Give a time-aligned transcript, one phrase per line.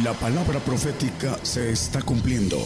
[0.00, 2.56] La palabra profética se está cumpliendo.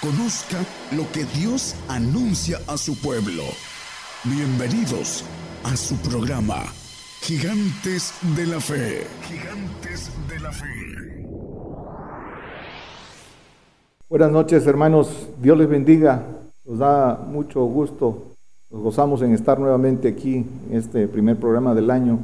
[0.00, 0.56] Conozca
[0.96, 3.42] lo que Dios anuncia a su pueblo.
[4.24, 5.22] Bienvenidos
[5.64, 6.62] a su programa,
[7.20, 9.02] Gigantes de la Fe.
[9.28, 11.28] Gigantes de la Fe.
[14.08, 16.22] Buenas noches hermanos, Dios les bendiga.
[16.64, 18.22] Nos da mucho gusto,
[18.70, 20.36] nos gozamos en estar nuevamente aquí
[20.70, 22.18] en este primer programa del año,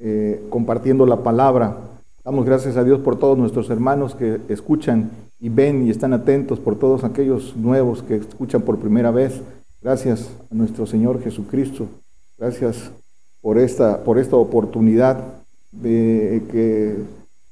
[0.00, 1.90] eh, compartiendo la palabra.
[2.24, 6.58] Damos gracias a Dios por todos nuestros hermanos que escuchan y ven y están atentos,
[6.58, 9.42] por todos aquellos nuevos que escuchan por primera vez.
[9.82, 11.86] Gracias a nuestro Señor Jesucristo.
[12.38, 12.90] Gracias
[13.42, 15.18] por esta, por esta oportunidad
[15.70, 16.96] de que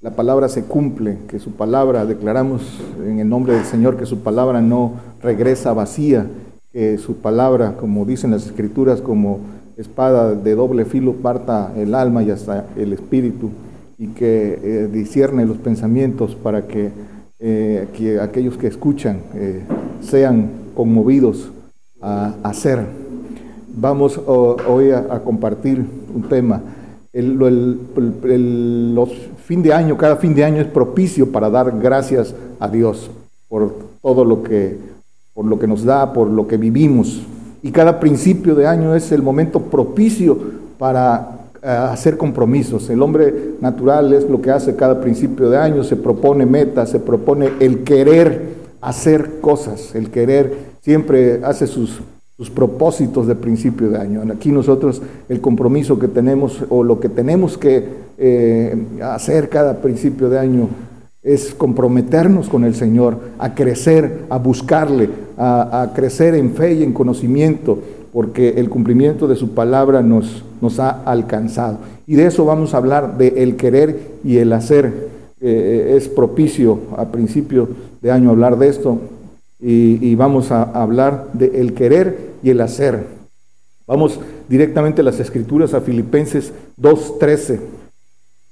[0.00, 2.62] la palabra se cumple, que su palabra, declaramos
[3.04, 6.26] en el nombre del Señor, que su palabra no regresa vacía,
[6.72, 9.40] que su palabra, como dicen las escrituras, como
[9.76, 13.50] espada de doble filo, parta el alma y hasta el espíritu
[14.02, 16.90] y que eh, discierne los pensamientos para que,
[17.38, 19.62] eh, que aquellos que escuchan eh,
[20.00, 21.52] sean conmovidos
[22.00, 22.84] a hacer.
[23.72, 26.60] Vamos hoy a, compartir un tema.
[27.12, 27.36] El,
[28.92, 29.12] los
[29.44, 33.08] fin de año, cada fin de año es propicio para dar gracias a Dios
[33.48, 33.72] por
[34.02, 34.78] todo lo que,
[35.32, 37.22] por lo que nos da, por lo que vivimos.
[37.62, 40.36] Y cada principio de año es el momento propicio
[40.76, 42.90] para hacer compromisos.
[42.90, 46.98] El hombre natural es lo que hace cada principio de año, se propone metas, se
[46.98, 52.00] propone el querer hacer cosas, el querer siempre hace sus,
[52.36, 54.22] sus propósitos de principio de año.
[54.32, 57.86] Aquí nosotros el compromiso que tenemos o lo que tenemos que
[58.18, 60.68] eh, hacer cada principio de año
[61.22, 66.82] es comprometernos con el Señor, a crecer, a buscarle, a, a crecer en fe y
[66.82, 67.78] en conocimiento,
[68.12, 70.44] porque el cumplimiento de su palabra nos,
[70.78, 71.78] ha alcanzado.
[72.06, 75.10] Y de eso vamos a hablar, de el querer y el hacer.
[75.40, 77.68] Eh, es propicio a principio
[78.00, 79.00] de año hablar de esto
[79.58, 83.06] y, vamos a hablar de el querer y el hacer.
[83.86, 87.58] Vamos directamente a las escrituras, a Filipenses 2.13.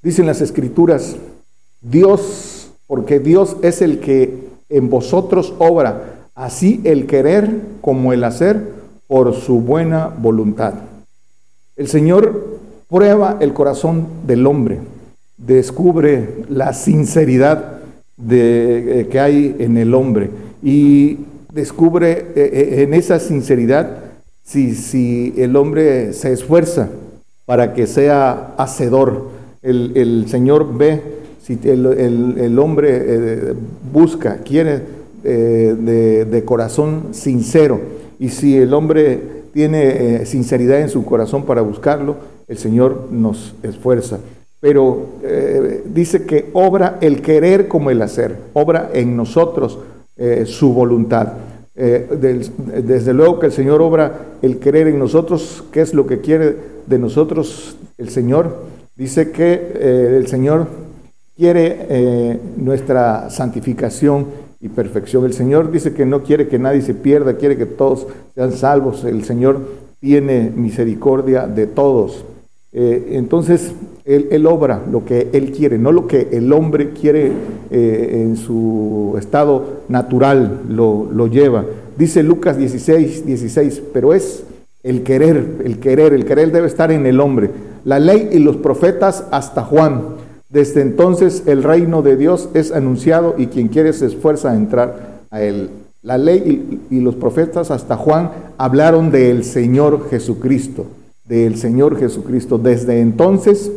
[0.02, 1.16] Dicen las escrituras,
[1.80, 7.50] Dios, porque Dios es el que en vosotros obra, así el querer
[7.80, 8.79] como el hacer
[9.10, 10.72] por su buena voluntad.
[11.74, 14.78] El Señor prueba el corazón del hombre,
[15.36, 17.80] descubre la sinceridad
[18.30, 20.30] eh, que hay en el hombre
[20.62, 21.18] y
[21.52, 23.96] descubre eh, eh, en esa sinceridad
[24.44, 26.88] si, si, el hombre se esfuerza
[27.46, 29.28] para que sea hacedor.
[29.60, 31.02] El, Señor ve
[31.42, 33.54] si el, hombre
[33.92, 34.82] busca, quiere
[35.24, 39.18] de, de corazón sincero y si el hombre
[39.54, 42.16] tiene eh, sinceridad en su corazón para buscarlo,
[42.46, 44.18] el Señor nos esfuerza.
[44.60, 49.78] Pero eh, dice que obra el querer como el hacer, obra en nosotros
[50.16, 51.32] eh, su voluntad.
[51.74, 56.54] desde luego que el Señor obra el querer en nosotros, ¿qué es lo que quiere
[56.86, 58.54] de nosotros el Señor?
[58.96, 60.66] Dice que el Señor
[61.34, 64.26] quiere nuestra santificación
[64.60, 65.24] y perfección.
[65.24, 69.04] El Señor dice que no quiere que nadie se pierda, quiere que todos sean salvos.
[69.04, 69.60] El Señor
[70.00, 72.24] tiene misericordia de todos.
[72.72, 73.72] Eh, entonces,
[74.04, 77.32] él, obra lo que Él quiere, no lo que el hombre quiere
[77.70, 81.64] eh, en su estado natural, lo, lo lleva.
[81.96, 84.44] Dice Lucas 16, 16, pero es
[84.82, 87.50] el querer, el querer, el querer debe estar en el hombre.
[87.84, 90.19] La ley y los profetas hasta Juan.
[90.50, 95.20] Desde entonces el reino de Dios es anunciado y quien quiere se esfuerza a entrar
[95.30, 95.70] a él.
[96.02, 100.86] La ley y, los profetas hasta Juan hablaron del Señor Jesucristo,
[101.24, 102.58] del Señor Jesucristo.
[102.58, 103.70] Desde entonces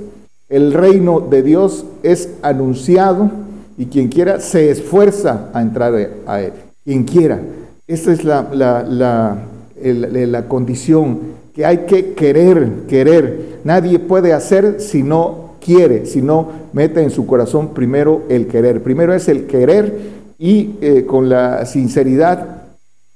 [0.50, 3.30] el reino de Dios es anunciado
[3.78, 5.94] y quien quiera se esfuerza a entrar
[6.26, 6.54] a él.
[6.84, 7.40] Quien quiera.
[7.86, 9.38] Esta es la, la,
[9.84, 11.20] la condición
[11.54, 13.60] que hay que querer, querer.
[13.64, 18.84] Nadie puede hacer si no quiere, sino mete en su corazón primero el querer.
[18.84, 19.98] Primero es el querer
[20.38, 22.64] y eh, con la sinceridad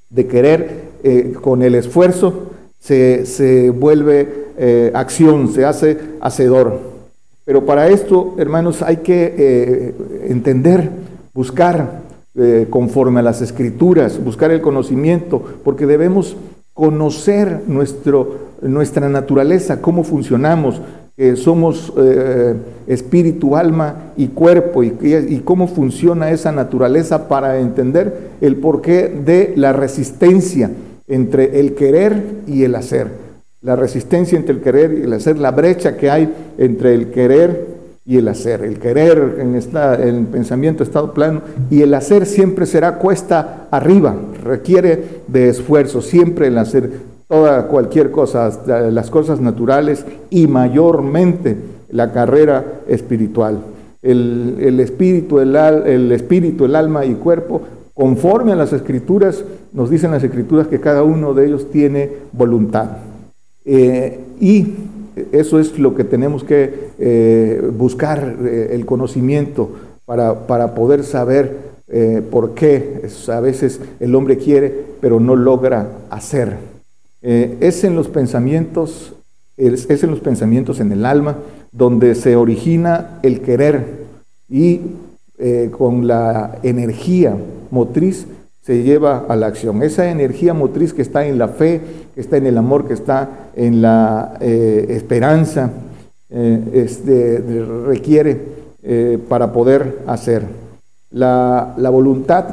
[0.09, 6.79] de querer, eh, con el esfuerzo, se, vuelve eh, acción, se hace hacedor.
[7.44, 9.93] Pero para esto, hermanos, hay que
[10.27, 10.89] entender,
[11.33, 12.01] buscar
[12.69, 16.35] conforme a las escrituras, buscar el conocimiento, porque debemos
[16.73, 20.81] conocer nuestro, nuestra naturaleza, cómo funcionamos,
[21.35, 22.53] somos eh,
[22.85, 29.73] espíritu, alma y cuerpo y, cómo funciona esa naturaleza para entender el porqué de la
[29.73, 30.69] resistencia
[31.07, 33.07] entre el querer y el hacer.
[33.61, 37.65] La resistencia entre el querer y el hacer, la brecha que hay entre el querer
[38.05, 38.61] y el hacer.
[38.61, 41.41] El querer en el pensamiento estado plano
[41.71, 48.12] y el hacer siempre será cuesta arriba, requiere de esfuerzo, siempre el hacer toda cualquier
[48.12, 51.57] cosa, las cosas naturales y mayormente
[51.89, 53.59] la carrera espiritual.
[54.01, 57.62] El, espíritu, el, el espíritu, el alma y cuerpo,
[57.94, 59.44] conforme a las escrituras,
[59.74, 62.89] nos dicen las escrituras que cada uno de ellos tiene voluntad.
[63.65, 64.68] Eh, y
[65.31, 69.71] eso es lo que tenemos que eh, buscar, eh, el conocimiento,
[70.06, 71.77] para, para poder saber
[72.31, 76.57] por qué a veces el hombre quiere, pero no logra hacer.
[77.21, 79.13] Es en los pensamientos,
[79.57, 81.37] es en los pensamientos en el alma,
[81.71, 84.05] donde se origina el querer
[84.49, 84.81] y
[85.71, 87.35] con la energía
[87.71, 88.27] motriz
[88.67, 89.81] se lleva a la acción.
[89.81, 91.79] Esa energía motriz que está en la fe,
[92.13, 95.71] que está en el amor, que está en la eh, esperanza,
[96.29, 97.41] eh, este,
[97.85, 98.41] requiere
[98.83, 100.43] eh, para poder hacer.
[101.11, 102.47] La, voluntad,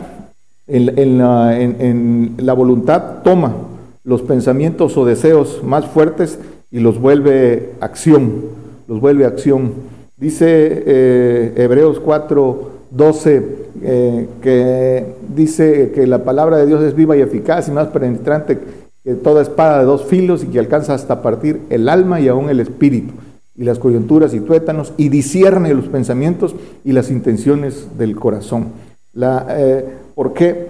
[0.68, 3.52] en, la, en, la voluntad toma
[4.04, 6.38] los pensamientos o deseos más fuertes
[6.70, 8.42] y los vuelve acción,
[8.86, 9.72] los vuelve acción.
[10.16, 15.04] Dice Hebreos 4, 12 eh, que
[15.34, 18.58] dice que la palabra de Dios es viva y eficaz y más penetrante
[19.02, 22.48] que toda espada de dos filos y que alcanza hasta partir el alma y aún
[22.48, 23.12] el espíritu
[23.56, 26.54] y las coyunturas y tuétanos y discierne los pensamientos
[26.84, 28.68] y las intenciones del corazón.
[29.12, 29.84] La, eh,
[30.14, 30.68] ¿Por qué?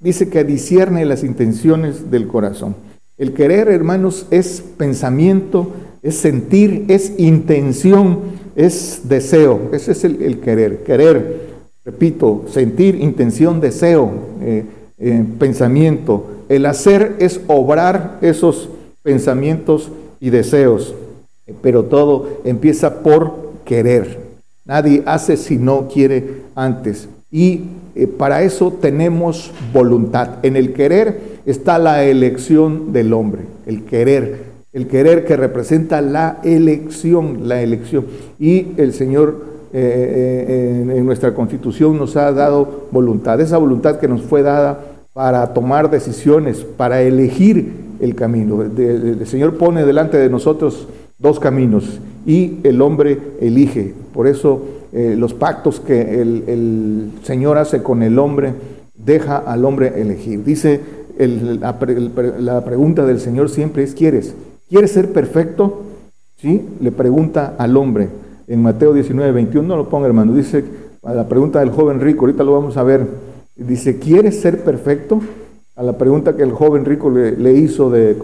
[0.00, 2.76] Dice que discierne las intenciones del corazón.
[3.16, 5.72] El querer, hermanos, es pensamiento,
[6.02, 8.20] es sentir, es intención,
[8.54, 9.70] es deseo.
[9.72, 10.84] Ese es el querer.
[10.84, 11.48] Querer
[11.88, 14.12] Repito, sentir, intención, deseo,
[14.42, 14.66] eh,
[14.98, 16.44] eh, pensamiento.
[16.50, 18.68] El hacer es obrar esos
[19.02, 19.90] pensamientos
[20.20, 20.94] y deseos,
[21.62, 24.18] pero todo empieza por querer.
[24.66, 27.08] Nadie hace si no quiere antes.
[27.30, 27.62] Y
[27.94, 30.44] eh, para eso tenemos voluntad.
[30.44, 36.38] En el querer está la elección del hombre, el querer, el querer que representa la
[36.42, 38.06] elección, la elección.
[38.38, 44.08] Y el Señor eh, eh, en, nuestra constitución nos ha dado voluntad, esa voluntad que
[44.08, 44.80] nos fue dada
[45.12, 48.62] para tomar decisiones, para elegir el camino.
[48.62, 50.88] El, Señor pone delante de nosotros
[51.18, 53.92] dos caminos y el hombre elige.
[54.14, 54.62] Por eso
[54.92, 58.54] eh, los pactos que el, Señor hace con el hombre,
[58.94, 60.44] deja al hombre elegir.
[60.44, 60.80] Dice
[61.18, 61.78] la,
[62.64, 64.34] pregunta del Señor siempre es, ¿quieres?
[64.68, 65.82] ¿Quieres ser perfecto?
[66.36, 66.64] ¿Sí?
[66.80, 68.08] Le pregunta al hombre
[68.46, 70.64] en Mateo 19, 21, no lo ponga hermano, dice,
[71.02, 73.06] a la pregunta del joven rico, ahorita lo vamos a ver,
[73.56, 75.20] dice, ¿quieres ser perfecto?
[75.76, 78.16] A la pregunta que el joven rico le, hizo de,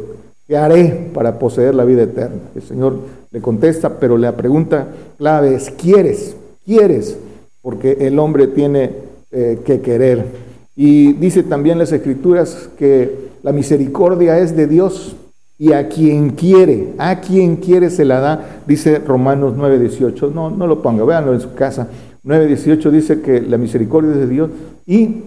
[0.48, 2.40] ¿qué haré para poseer la vida eterna?
[2.54, 2.98] El Señor
[3.30, 4.88] le contesta, pero la pregunta
[5.18, 6.36] clave es, ¿quieres?
[6.64, 7.18] ¿Quieres?
[7.62, 8.90] Porque el hombre tiene
[9.30, 10.24] eh, que querer.
[10.76, 15.16] Y dice también las escrituras que la misericordia es de Dios
[15.58, 20.32] y a quien quiere, a quien quiere se la da, dice Romanos 9:18.
[20.32, 21.88] No, no lo ponga, véanlo en su casa.
[22.24, 24.50] 9:18 dice que la misericordia es de Dios
[24.86, 25.22] y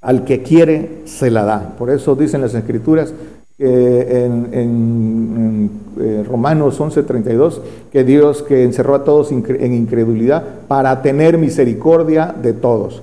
[0.00, 1.76] al que quiere se la da.
[1.78, 3.14] Por eso dicen las escrituras
[3.58, 5.70] en, en,
[6.00, 7.60] eh, Romanos 11:32
[7.92, 13.02] que Dios que encerró a todos en incredulidad para tener misericordia de todos.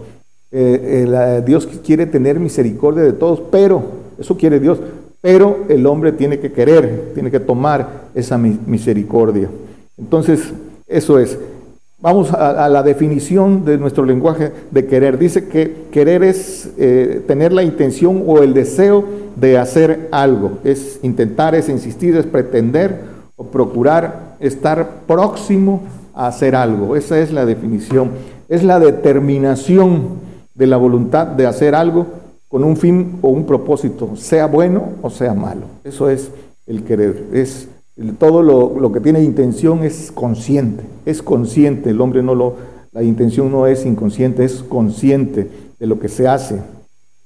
[0.54, 3.82] Eh, eh, Dios quiere tener misericordia de todos, pero
[4.20, 4.80] eso quiere Dios,
[5.22, 9.50] pero el hombre tiene que querer, tiene que tomar esa misericordia.
[9.98, 10.52] Entonces,
[10.88, 11.38] eso es.
[12.02, 15.20] Vamos a, la definición de nuestro lenguaje de querer.
[15.20, 19.06] Dice que querer es eh, tener la intención o el deseo
[19.36, 20.54] de hacer algo.
[20.64, 23.02] Es intentar, es insistir, es pretender
[23.36, 25.84] o procurar estar próximo
[26.16, 26.96] a hacer algo.
[26.96, 28.10] Esa es la definición.
[28.50, 30.22] Es la determinación
[30.56, 32.08] de la voluntad de hacer algo
[32.48, 35.62] con un fin o un propósito, sea bueno o sea malo.
[35.84, 36.32] Eso es
[36.66, 37.28] el querer.
[37.32, 37.70] Es
[38.18, 41.90] todo lo, que tiene intención es consciente, es consciente.
[41.90, 42.56] El hombre no lo,
[42.92, 46.62] la intención no es inconsciente, es consciente de lo que se hace.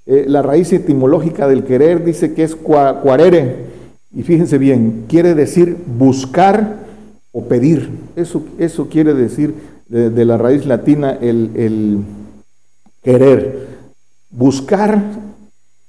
[0.05, 3.65] Eh, la raíz etimológica del querer dice que es cuarere,
[4.13, 6.86] y fíjense bien, quiere decir buscar
[7.31, 7.89] o pedir.
[8.15, 9.53] Eso, eso quiere decir
[9.88, 12.00] de, la raíz latina el, el
[13.03, 13.67] querer.
[14.31, 15.01] Buscar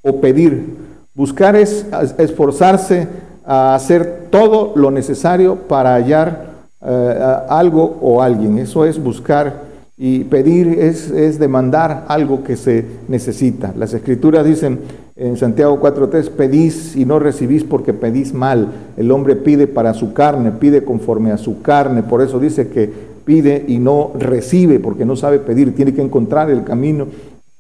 [0.03, 0.77] o pedir.
[1.15, 1.87] Buscar es
[2.19, 3.09] esforzarse
[3.47, 6.47] a hacer todo lo necesario para hallar
[6.85, 8.59] eh, algo o alguien.
[8.59, 9.65] Eso es buscar.
[9.99, 13.73] Y pedir es, es, demandar algo que se necesita.
[13.79, 14.81] Las escrituras dicen
[15.15, 18.69] en Santiago 4.3, pedís y no recibís porque pedís mal.
[18.99, 22.03] El hombre pide para su carne, pide conforme a su carne.
[22.03, 22.93] Por eso dice que
[23.25, 27.07] pide y no recibe porque no sabe pedir, tiene que encontrar el camino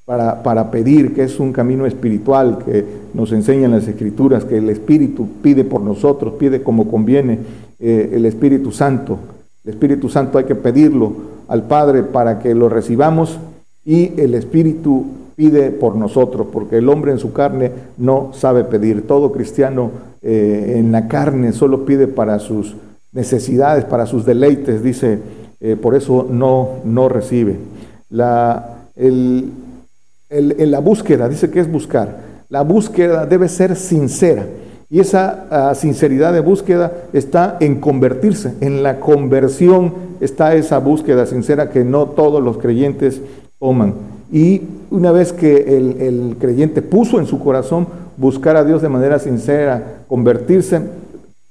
[0.07, 4.71] para, para, pedir, que es un camino espiritual que nos enseñan las escrituras, que el
[4.71, 7.41] Espíritu pide por nosotros, pide como conviene
[7.81, 9.19] eh, el Espíritu Santo.
[9.65, 11.13] El Espíritu Santo hay que pedirlo
[11.49, 13.39] al Padre para que lo recibamos
[13.85, 19.07] y el Espíritu pide por nosotros, porque el hombre en su carne no sabe pedir.
[19.09, 19.91] Todo cristiano
[20.23, 22.77] eh, en la carne solo pide para sus
[23.13, 25.19] necesidades, para sus deleites, dice,
[25.61, 27.57] eh, por eso no, no recibe.
[28.09, 29.51] La, el,
[30.37, 32.19] en la búsqueda, dice que es buscar.
[32.49, 34.47] La búsqueda debe ser sincera.
[34.88, 38.55] Y esa ah, sinceridad de búsqueda está en convertirse.
[38.61, 43.21] En la conversión está esa búsqueda sincera que no todos los creyentes
[43.59, 43.95] toman.
[44.31, 48.88] Y una vez que el, el, creyente puso en su corazón buscar a Dios de
[48.88, 50.81] manera sincera, convertirse,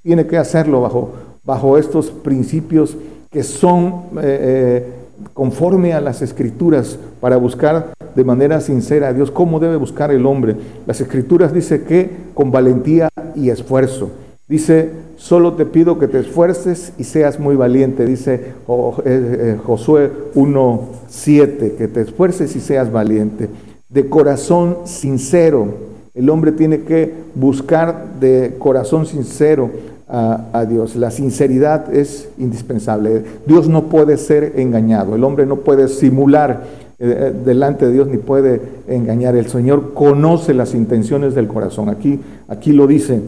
[0.02, 1.12] tiene que hacerlo bajo,
[1.44, 2.96] bajo estos principios
[3.30, 4.92] que son eh, eh,
[5.34, 9.30] conforme a las escrituras para buscar de manera sincera a Dios.
[9.30, 10.56] ¿Cómo debe buscar el hombre?
[10.86, 14.10] Las escrituras dice que con valentía y esfuerzo.
[14.48, 18.06] Dice, solo te pido que te esfuerces y seas muy valiente.
[18.06, 23.48] Dice oh, eh, eh, Josué 1.7, que te esfuerces y seas valiente.
[23.88, 25.96] De corazón sincero.
[26.14, 29.70] El hombre tiene que buscar de corazón sincero
[30.08, 30.96] a, Dios.
[30.96, 33.24] La sinceridad es indispensable.
[33.46, 35.16] Dios no puede ser engañado.
[35.16, 36.64] El hombre no puede simular
[36.98, 39.34] eh, eh, delante de Dios ni puede engañar.
[39.36, 41.88] El Señor conoce las intenciones del corazón.
[41.88, 43.20] Aquí, aquí lo dice.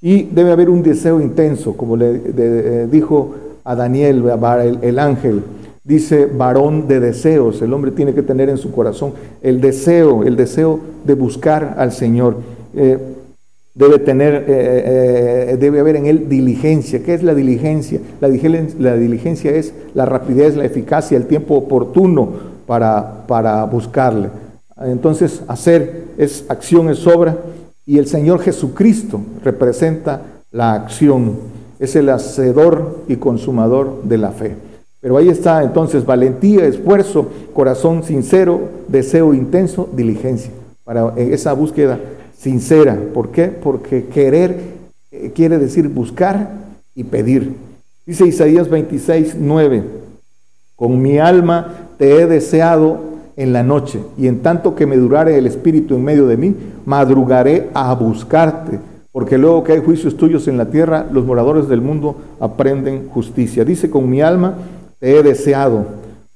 [0.00, 4.24] Y debe haber un deseo intenso, como le eh, dijo a Daniel,
[4.82, 5.42] el, ángel.
[5.82, 7.62] Dice varón de deseos.
[7.62, 11.92] El hombre tiene que tener en su corazón el deseo, el deseo de buscar al
[11.92, 12.36] Señor
[13.78, 17.02] debe tener, eh, eh, eh, debe haber en él diligencia.
[17.04, 18.00] ¿Qué es la diligencia?
[18.20, 22.28] La, diligencia es la rapidez, la eficacia, el tiempo oportuno
[22.66, 24.30] para, para buscarle.
[24.82, 27.36] Entonces, hacer es acción, es obra,
[27.86, 31.36] y el Señor Jesucristo representa la acción,
[31.78, 34.56] es el hacedor y consumador de la fe.
[35.00, 40.50] Pero ahí está entonces valentía, esfuerzo, corazón sincero, deseo intenso, diligencia
[40.84, 42.00] para esa búsqueda
[42.38, 42.98] sincera.
[43.12, 43.46] ¿Por qué?
[43.46, 44.78] Porque querer
[45.10, 46.50] eh, quiere decir buscar
[46.94, 47.54] y pedir.
[48.06, 49.84] Dice Isaías 26, 9,
[50.76, 53.00] con mi alma te he deseado
[53.36, 56.56] en la noche, y en tanto que me durare el espíritu en medio de mí,
[56.84, 58.80] madrugaré a buscarte,
[59.12, 63.64] porque luego que hay juicios tuyos en la tierra, los moradores del mundo aprenden justicia.
[63.64, 64.54] Dice, con mi alma
[64.98, 65.86] te he deseado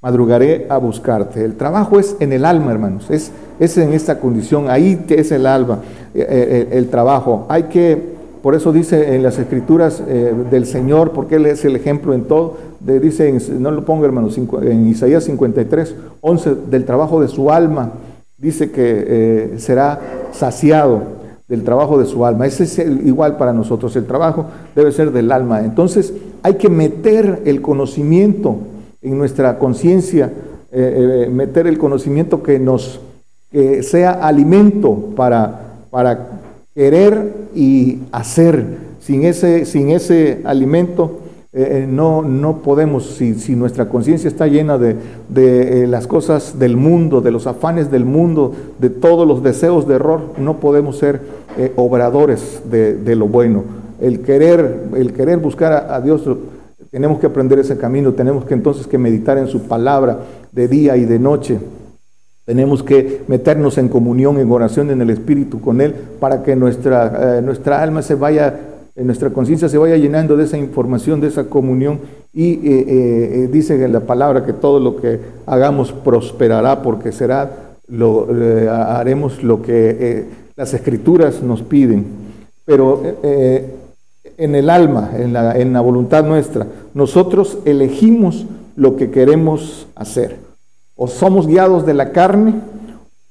[0.02, 1.44] madrugaré a buscarte.
[1.44, 3.30] El trabajo es en el alma, hermanos, es,
[3.60, 5.78] es en esta condición, ahí es el alma,
[6.12, 7.46] eh, eh, el, trabajo.
[7.48, 7.96] Hay que,
[8.42, 12.24] por eso dice en las escrituras eh, del Señor, porque Él es el ejemplo en
[12.24, 17.92] todo, dice, no lo pongo hermanos, en Isaías 53, 11, del trabajo de su alma,
[18.38, 20.00] dice que será
[20.32, 22.44] saciado del trabajo de su alma.
[22.44, 25.60] Ese es igual para nosotros, el trabajo debe ser del alma.
[25.60, 28.56] Entonces hay que meter el conocimiento
[29.02, 30.32] en nuestra conciencia,
[30.70, 33.00] eh, eh, meter el conocimiento que nos
[33.50, 36.40] que sea alimento para, para
[36.74, 38.64] querer y hacer.
[39.00, 41.18] Sin ese, sin ese alimento
[41.52, 44.96] eh, no, no podemos, si, si nuestra conciencia está llena de,
[45.28, 49.96] de las cosas del mundo, de los afanes del mundo, de todos los deseos de
[49.96, 51.20] error, no podemos ser
[51.76, 53.64] obradores de, de, lo bueno.
[54.00, 56.22] El querer, el querer buscar a, a Dios
[56.92, 60.18] tenemos que aprender ese camino, tenemos que entonces que meditar en su palabra
[60.52, 61.58] de día y de noche.
[62.44, 67.38] Tenemos que meternos en comunión, en oración en el Espíritu con Él, para que nuestra,
[67.38, 68.60] eh, nuestra alma se vaya,
[68.94, 72.00] eh, nuestra conciencia se vaya llenando de esa información, de esa comunión.
[72.34, 77.76] Y eh, dice en la palabra que todo lo que hagamos prosperará, porque será,
[78.70, 82.04] haremos lo que las escrituras nos piden.
[82.66, 83.02] Pero
[84.36, 86.66] en el alma, en la, voluntad nuestra.
[86.94, 88.46] Nosotros elegimos
[88.76, 90.36] lo que queremos hacer.
[90.96, 92.54] O somos guiados de la carne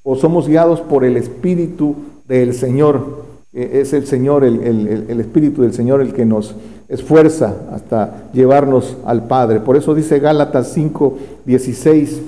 [0.03, 1.95] o somos guiados por el Espíritu
[2.27, 3.25] del Señor.
[3.53, 6.55] E, es el Señor, el, el, Espíritu del Señor el que nos
[6.87, 9.59] esfuerza hasta llevarnos al Padre.
[9.59, 12.21] Por eso dice Gálatas 5, 16,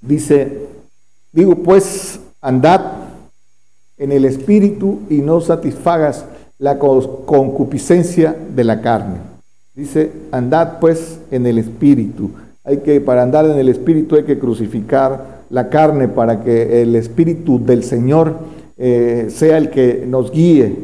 [0.00, 0.66] dice,
[1.32, 2.80] digo pues, andad
[3.96, 6.24] en el Espíritu y no satisfagas
[6.58, 9.16] la concupiscencia de la carne.
[9.74, 12.30] Dice, andad pues en el espíritu.
[12.64, 16.96] Hay que, para andar en el espíritu hay que crucificar la carne para que el
[16.96, 18.34] espíritu del Señor
[18.76, 20.76] eh, sea el que nos guíe,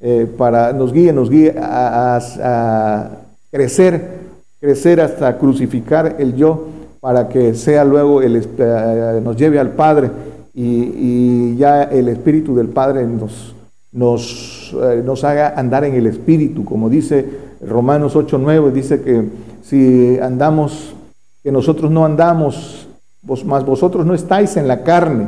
[0.00, 3.10] eh, para nos guíe, nos guíe a,
[3.50, 4.20] crecer
[4.60, 6.66] crecer hasta crucificar el yo
[7.00, 10.10] para que sea luego el, eh, nos lleve al Padre
[10.54, 13.54] y, ya el Espíritu del Padre nos,
[13.92, 17.26] nos, eh, nos haga andar en el Espíritu, como dice
[17.60, 19.24] Romanos 8.9, dice que
[19.62, 20.94] si andamos,
[21.42, 22.88] que nosotros no andamos,
[23.22, 25.26] vos, más vosotros no estáis en la carne,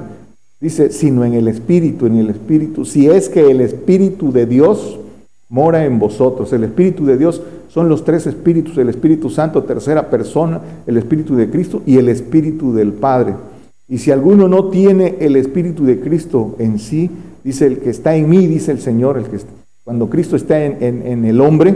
[0.61, 4.99] dice, sino en el Espíritu, en el Espíritu, si es que el Espíritu de Dios
[5.49, 10.11] mora en vosotros, el Espíritu de Dios son los tres espíritus, el Espíritu Santo, tercera
[10.11, 13.35] persona, el Espíritu de Cristo y el Espíritu del Padre.
[13.89, 17.11] Y si alguno no tiene el Espíritu de Cristo en sí,
[17.45, 19.39] dice el que está en mí, dice el Señor, el que
[19.85, 21.75] cuando Cristo está en, el hombre,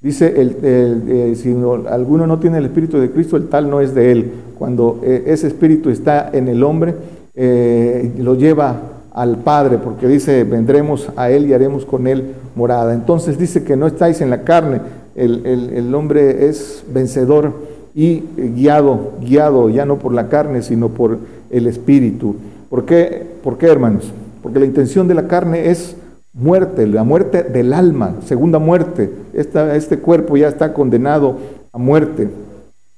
[0.00, 1.54] dice, el, eh, si
[1.90, 4.32] alguno no tiene el Espíritu de Cristo, el tal no es de él.
[4.58, 6.94] Cuando eh, ese Espíritu está en el hombre,
[7.34, 8.80] eh, lo lleva
[9.12, 12.94] al Padre, porque dice, vendremos a Él y haremos con Él morada.
[12.94, 14.80] Entonces dice que no estáis en la carne,
[15.14, 17.52] el, hombre es vencedor
[17.94, 21.18] y guiado, guiado ya no por la carne, sino por
[21.50, 22.36] el Espíritu.
[22.70, 24.10] ¿Por qué, ¿Por qué, hermanos?
[24.42, 25.96] Porque la intención de la carne es
[26.32, 29.10] muerte, la muerte del alma, segunda muerte.
[29.34, 31.38] este cuerpo ya está condenado
[31.72, 32.28] a muerte.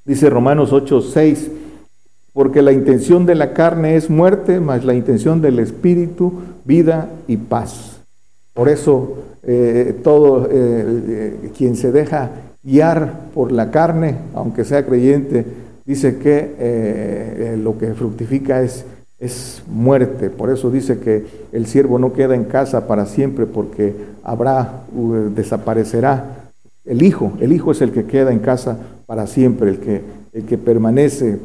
[0.05, 1.51] Dice Romanos 8, 6,
[2.33, 6.33] porque la intención de la carne es muerte, mas la intención del Espíritu,
[6.65, 8.01] vida y paz.
[8.53, 12.31] Por eso eh, todo eh, eh, quien se deja
[12.63, 15.45] guiar por la carne, aunque sea creyente,
[15.85, 18.87] dice que lo que fructifica es,
[19.25, 20.31] es muerte.
[20.31, 24.85] Por eso dice que el siervo no queda en casa para siempre porque habrá,
[25.35, 26.51] desaparecerá.
[26.85, 30.03] El hijo, el hijo es el que queda en casa para siempre, el que,
[30.33, 31.39] el que permanece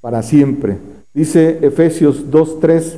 [0.00, 0.78] para siempre.
[1.12, 2.96] Dice Efesios 2.3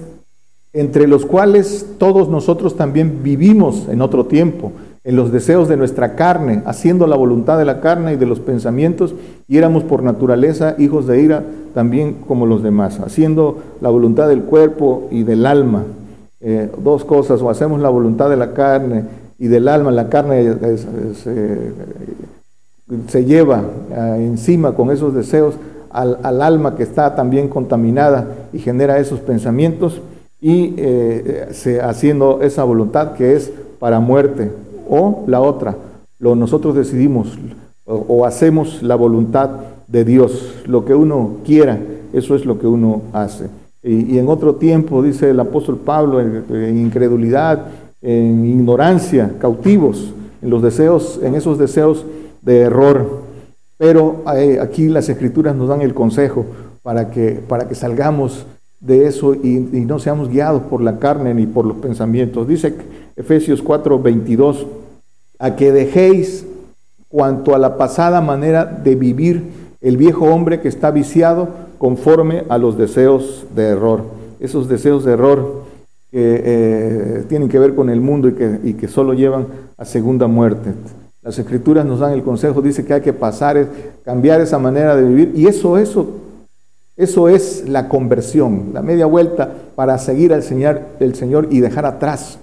[0.74, 4.72] entre los cuales todos nosotros también vivimos en otro tiempo,
[5.04, 8.38] en los deseos de nuestra carne, haciendo la voluntad de la carne y de los
[8.38, 9.14] pensamientos,
[9.48, 11.42] y éramos por naturaleza hijos de ira
[11.74, 15.84] también como los demás, haciendo la voluntad del cuerpo y del alma.
[16.40, 19.04] Eh, dos cosas, o hacemos la voluntad de la carne
[19.38, 20.56] y del alma, la carne
[23.08, 25.54] se lleva eh, encima con esos deseos
[25.90, 30.00] al alma que está también contaminada y genera esos pensamientos
[30.40, 34.50] y eh, haciendo esa voluntad que es para muerte.
[34.94, 35.74] O la otra,
[36.18, 37.38] lo nosotros decidimos
[37.86, 39.48] o, hacemos la voluntad
[39.88, 41.80] de Dios, lo que uno quiera,
[42.12, 43.46] eso es lo que uno hace.
[43.82, 47.68] Y, en otro tiempo, dice el apóstol Pablo, en, incredulidad,
[48.02, 52.04] en ignorancia, cautivos, en los deseos, en esos deseos
[52.42, 53.22] de error.
[53.78, 56.44] Pero eh, aquí las escrituras nos dan el consejo
[56.82, 58.44] para que, para que salgamos
[58.82, 62.46] de eso y, no seamos guiados por la carne ni por los pensamientos.
[62.46, 62.74] Dice
[63.16, 64.66] Efesios 4, 22,
[65.42, 66.46] a que dejéis
[67.08, 69.42] cuanto a la pasada manera de vivir
[69.80, 74.04] el viejo hombre que está viciado conforme a los deseos de error.
[74.38, 75.64] Esos deseos de error
[76.12, 79.84] que eh, tienen que ver con el mundo y que, y que solo llevan a
[79.84, 80.74] segunda muerte.
[81.22, 83.66] Las escrituras nos dan el consejo, dice que hay que pasar,
[84.04, 85.32] cambiar esa manera de vivir.
[85.34, 86.06] Y eso, eso
[86.96, 91.86] eso es la conversión, la media vuelta para seguir al Señor, el Señor y dejar
[91.86, 92.38] atrás.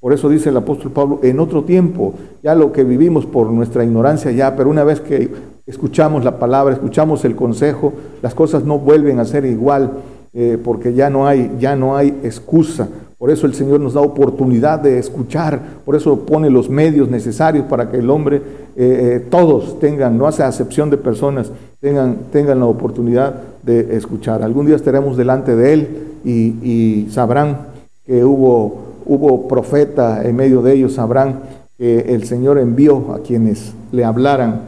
[0.00, 3.84] Por eso dice el apóstol Pablo, en otro tiempo, ya lo que vivimos por nuestra
[3.84, 5.30] ignorancia ya, pero una vez que
[5.66, 9.90] escuchamos la palabra, escuchamos el consejo, las cosas no vuelven a ser igual,
[10.32, 12.88] eh, porque ya no hay, ya no hay excusa.
[13.18, 17.66] Por eso el Señor nos da oportunidad de escuchar, por eso pone los medios necesarios
[17.66, 18.42] para que el hombre, eh,
[18.76, 23.34] eh, todos tengan, no hace acepción de personas, tengan, tengan la oportunidad
[23.64, 24.44] de escuchar.
[24.44, 25.88] Algún día estaremos delante de Él
[26.24, 27.66] y, sabrán
[28.06, 31.40] que hubo, hubo profeta en medio de ellos, sabrán
[31.76, 34.62] que el Señor envió a quienes le hablaran.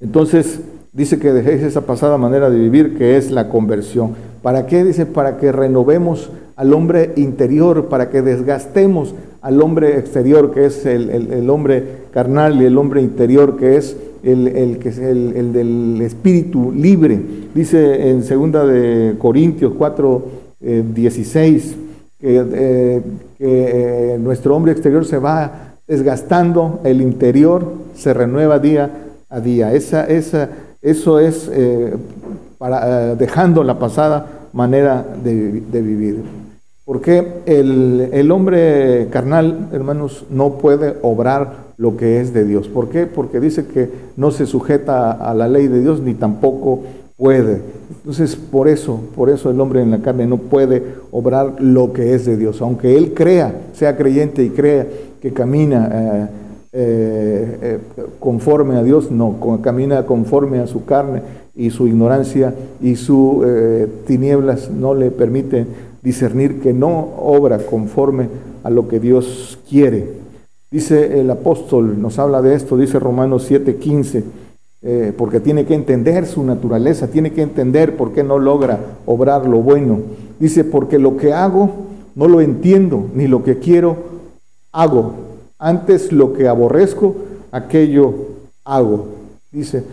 [0.00, 0.60] Entonces
[0.92, 4.14] dice que dejéis esa pasada manera de vivir que es la conversión.
[4.42, 4.84] ¿Para qué?
[4.84, 10.86] Dice, para que renovemos al hombre interior, para que desgastemos al hombre exterior, que es
[10.86, 16.72] el, hombre carnal, y el hombre interior, que es el, que es el, del espíritu
[16.72, 17.20] libre.
[17.54, 20.24] Dice en segunda de Corintios 4,
[20.94, 21.74] 16, eh,
[22.20, 23.02] que, eh,
[23.46, 28.90] eh, nuestro hombre exterior se va desgastando, el interior se renueva día
[29.28, 29.72] a día.
[29.72, 30.48] Esa, esa,
[30.80, 31.50] eso es
[32.58, 36.22] para, dejando la pasada manera de, de vivir.
[36.84, 42.68] Porque el, el, hombre carnal, hermanos, no puede obrar lo que es de Dios.
[42.68, 43.06] ¿Por qué?
[43.06, 46.82] Porque dice que no se sujeta a la ley de Dios ni tampoco
[47.16, 47.60] puede.
[47.96, 52.14] Entonces, por eso, por eso el hombre en la carne no puede obrar lo que
[52.14, 52.60] es de Dios.
[52.60, 54.86] Aunque él crea, sea creyente y crea
[55.20, 56.26] que camina eh,
[56.72, 57.78] eh, eh,
[58.18, 61.22] conforme a Dios, no, camina conforme a su carne
[61.54, 63.46] y su ignorancia y sus
[64.06, 65.68] tinieblas no le permiten
[66.02, 68.28] discernir que no obra conforme
[68.64, 70.24] a lo que Dios quiere.
[70.70, 74.24] Dice el apóstol, nos habla de esto, dice Romanos 7:15,
[75.16, 79.62] porque tiene que entender su naturaleza, tiene que entender por qué no logra obrar lo
[79.62, 80.00] bueno.
[80.38, 81.70] Dice, porque lo que hago
[82.14, 83.96] no lo entiendo, ni lo que quiero
[84.72, 85.14] hago.
[85.58, 87.14] Antes lo que aborrezco,
[87.50, 88.12] aquello
[88.64, 89.06] hago.
[89.50, 89.84] Dice,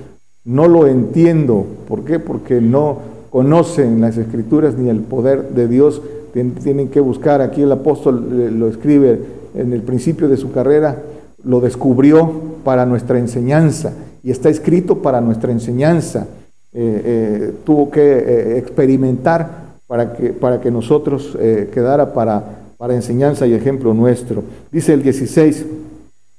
[0.43, 1.65] no lo entiendo.
[1.87, 2.19] ¿Por qué?
[2.19, 2.97] Porque no
[3.29, 6.01] conocen las escrituras ni el poder de Dios.
[6.33, 9.21] Tienen que buscar, aquí el apóstol lo escribe
[9.55, 11.01] en el principio de su carrera,
[11.45, 12.29] lo descubrió
[12.65, 16.27] para nuestra enseñanza y está escrito para nuestra enseñanza.
[16.73, 21.37] Eh, eh, tuvo que eh, experimentar para que, para que nosotros
[21.73, 24.43] quedara para para enseñanza y ejemplo nuestro.
[24.71, 25.67] Dice el 16,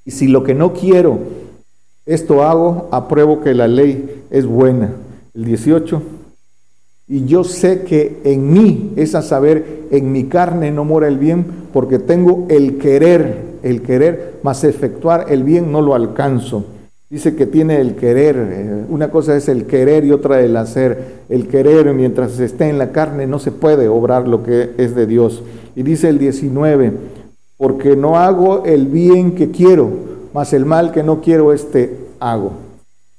[0.04, 1.20] y si lo que no quiero,
[2.04, 4.90] esto hago, apruebo que la ley es buena.
[5.34, 6.02] El 18,
[7.06, 11.16] y yo sé que en mí, es a saber, en mi carne no mora el
[11.16, 16.64] bien, porque tengo el querer, el querer, más efectuar el bien no lo alcanzo.
[17.12, 21.24] Dice que tiene el querer, eh, una cosa es el querer y otra el hacer.
[21.28, 25.06] El querer mientras esté en la carne no se puede obrar lo que es de
[25.06, 25.42] Dios.
[25.76, 26.90] Y dice el 19,
[27.58, 29.90] porque no hago el bien que quiero,
[30.32, 32.52] mas el mal que no quiero, este hago.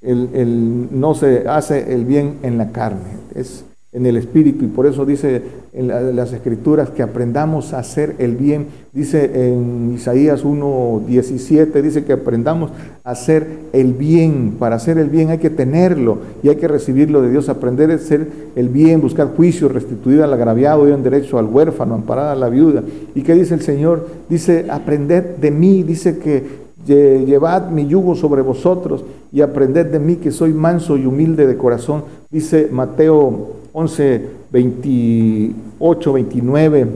[0.01, 4.65] El, no se hace el bien en la carne, es en el espíritu.
[4.65, 5.41] Y por eso dice
[5.73, 8.67] en las escrituras que aprendamos a hacer el bien.
[8.91, 12.71] Dice en Isaías 1.17, dice que aprendamos
[13.03, 14.55] a hacer el bien.
[14.59, 17.49] Para hacer el bien hay que tenerlo y hay que recibirlo de Dios.
[17.49, 22.27] Aprender a hacer el bien, buscar juicio, restituir al agraviado, un derecho al huérfano, amparar
[22.27, 22.83] a la viuda.
[23.15, 24.07] ¿Y qué dice el Señor?
[24.29, 25.83] Dice, aprended de mí.
[25.83, 31.05] Dice que llevad mi yugo sobre vosotros y aprended de mí que soy manso y
[31.05, 32.03] humilde de corazón.
[32.29, 36.87] Dice Mateo 11, 28, 29,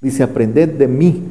[0.00, 1.22] dice, aprended de mí,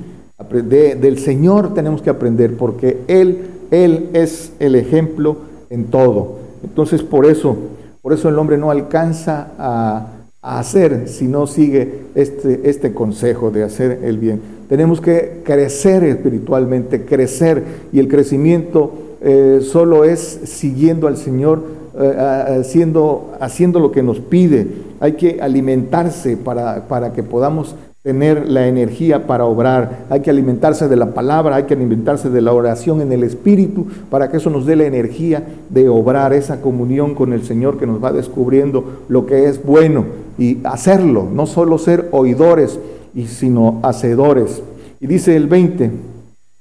[0.51, 5.37] del Señor tenemos que aprender, porque Él, Él es el ejemplo
[5.69, 6.39] en todo.
[6.63, 7.55] Entonces, por eso,
[8.01, 10.07] por eso el hombre no alcanza a,
[10.41, 14.41] hacer si no sigue este, este consejo de hacer el bien.
[14.67, 21.63] Tenemos que crecer espiritualmente, crecer, y el crecimiento eh, solo es siguiendo al Señor
[21.97, 24.67] haciendo, haciendo lo que nos pide.
[24.99, 30.05] Hay que alimentarse para, para que podamos tener la energía para obrar.
[30.09, 33.87] Hay que alimentarse de la palabra, hay que alimentarse de la oración en el Espíritu
[34.09, 37.87] para que eso nos dé la energía de obrar, esa comunión con el Señor que
[37.87, 40.03] nos va descubriendo lo que es bueno
[40.37, 42.77] y hacerlo, no solo ser oidores,
[43.25, 44.61] sino hacedores.
[44.99, 45.91] Y dice el 20,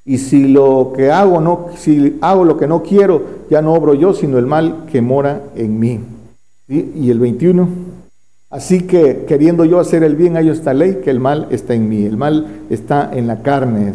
[0.04, 3.94] y si lo que hago no, si hago lo que no quiero, ya no obro
[3.94, 6.00] yo, sino el mal que mora en mí.
[6.68, 7.68] Y el 21,
[8.50, 11.88] así que queriendo yo hacer el bien, hay esta ley, que el mal está en
[11.88, 12.04] mí.
[12.04, 13.92] El mal está en la carne.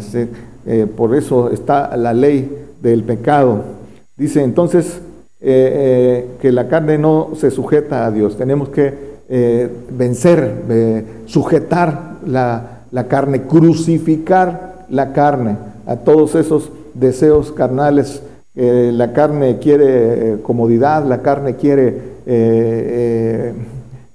[0.66, 3.64] Eh, por eso está la ley del pecado.
[4.16, 5.00] Dice entonces
[5.40, 8.36] eh, eh, que la carne no se sujeta a Dios.
[8.36, 9.08] Tenemos que
[9.90, 18.22] vencer, sujetar la carne, crucificar la carne a todos esos deseos carnales.
[18.54, 21.94] la carne quiere eh, comodidad, la carne quiere, eh,
[22.26, 23.52] eh,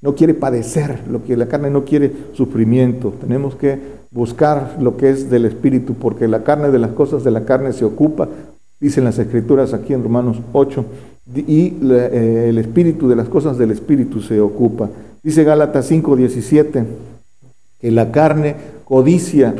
[0.01, 3.13] no quiere padecer, lo que la carne no quiere sufrimiento.
[3.19, 3.79] Tenemos que
[4.11, 7.73] buscar lo que es del Espíritu, porque la carne de las cosas de la carne
[7.73, 8.27] se ocupa,
[8.79, 10.85] dicen las Escrituras aquí en Romanos 8,
[11.47, 14.89] y el Espíritu de las cosas del Espíritu se ocupa.
[15.23, 16.83] Dice Gálatas 5, 17,
[17.79, 19.55] que la carne codicia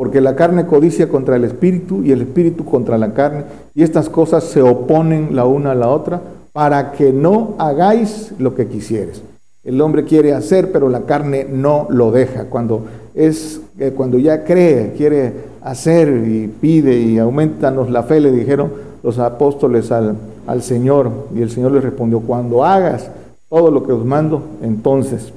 [0.00, 4.08] porque la carne codicia contra el espíritu y el espíritu contra la carne, y estas
[4.08, 6.22] cosas se oponen la una a la otra
[6.54, 9.20] para que no hagáis lo que quisieres.
[9.62, 12.46] El hombre quiere hacer, pero la carne no lo deja.
[12.46, 18.32] Cuando es eh, cuando ya cree, quiere hacer y pide y aumentanos la fe, le
[18.32, 23.10] dijeron los apóstoles al, al Señor, y el Señor les respondió, cuando hagas
[23.50, 25.30] todo lo que os mando, entonces.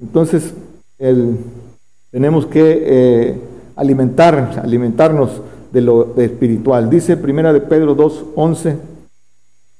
[0.00, 0.54] Entonces,
[0.98, 1.36] el,
[2.10, 3.47] tenemos que eh,
[3.78, 5.40] alimentar, alimentarnos
[5.72, 6.90] de lo espiritual.
[6.90, 8.76] Dice Primera de Pedro 2:11,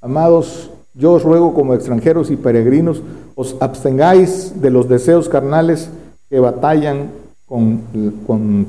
[0.00, 3.02] amados, yo os ruego como extranjeros y peregrinos,
[3.34, 5.90] os abstengáis de los deseos carnales
[6.30, 7.10] que batallan
[7.46, 7.82] con,
[8.26, 8.66] con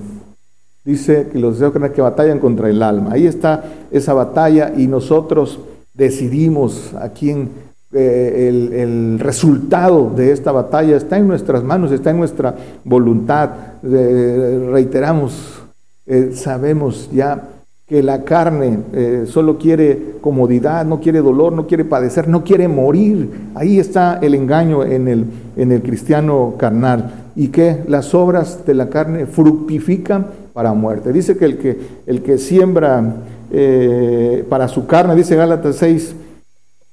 [0.83, 3.11] dice que los deseos carnales que batallan contra el alma.
[3.13, 5.59] Ahí está esa batalla y nosotros
[5.93, 7.49] decidimos a quién
[7.91, 13.49] eh, el, resultado de esta batalla está en nuestras manos, está en nuestra voluntad.
[13.81, 15.61] reiteramos,
[16.05, 17.49] eh, sabemos ya
[17.89, 22.67] que la carne eh, solo quiere comodidad, no quiere dolor, no quiere padecer, no quiere
[22.67, 23.49] morir.
[23.55, 25.25] Ahí está el engaño en el,
[25.57, 27.31] en el cristiano carnal.
[27.35, 31.11] Y que las obras de la carne fructifican para muerte.
[31.11, 33.15] Dice que el que, el que siembra
[33.51, 36.15] eh, para su carne, dice Gálatas 6,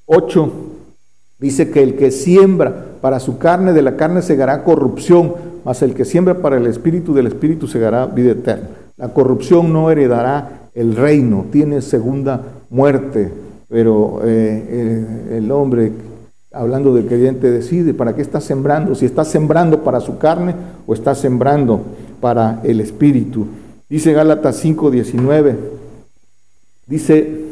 [0.07, 0.53] 8,
[1.39, 5.95] dice que el que siembra para su carne, de la carne segará corrupción, mas el
[5.95, 8.69] que siembra para el espíritu, del espíritu segará vida eterna.
[8.97, 13.33] La corrupción no heredará el reino, tiene segunda muerte,
[13.69, 15.93] pero eh, eh, el hombre,
[16.53, 20.55] hablando del creyente, decide para qué está sembrando, si está sembrando para su carne
[20.87, 21.83] o está sembrando
[22.21, 23.47] para el espíritu.
[23.89, 25.57] Dice Gálatas 5:19,
[26.87, 27.45] dice,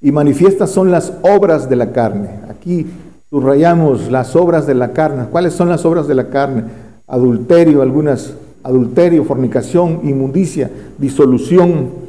[0.00, 2.30] y manifiestas son las obras de la carne.
[2.58, 2.86] Aquí
[3.30, 5.26] subrayamos las obras de la carne.
[5.30, 6.64] ¿Cuáles son las obras de la carne?
[7.06, 12.08] Adulterio, algunas, adulterio, fornicación, inmundicia, disolución,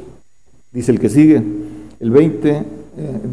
[0.72, 1.42] Dice el que sigue,
[1.98, 2.64] el 20, eh,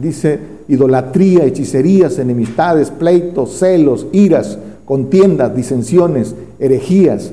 [0.02, 7.32] dice idolatría, hechicerías, enemistades, pleitos, celos, iras, contiendas, disensiones, herejías,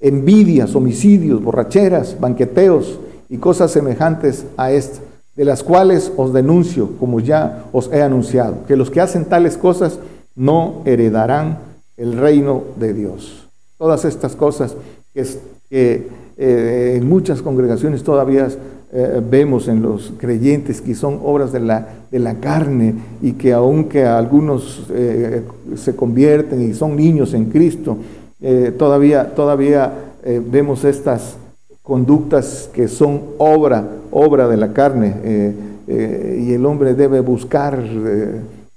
[0.00, 5.02] envidias, homicidios, borracheras, banqueteos y cosas semejantes a estas,
[5.36, 9.56] de las cuales os denuncio, como ya os he anunciado, que los que hacen tales
[9.56, 9.98] cosas
[10.36, 11.58] no heredarán
[11.96, 13.48] el reino de Dios.
[13.78, 14.76] Todas estas cosas
[15.12, 18.48] que, eh, en muchas congregaciones todavía
[18.92, 23.52] eh, vemos en los creyentes que son obras de la, de la carne y que
[23.52, 25.42] aunque algunos eh,
[25.76, 27.96] se convierten y son niños en Cristo,
[28.76, 29.90] todavía, todavía
[30.50, 31.36] vemos estas
[31.82, 35.52] conductas que son obra, obra de la carne
[35.86, 37.82] y el hombre debe buscar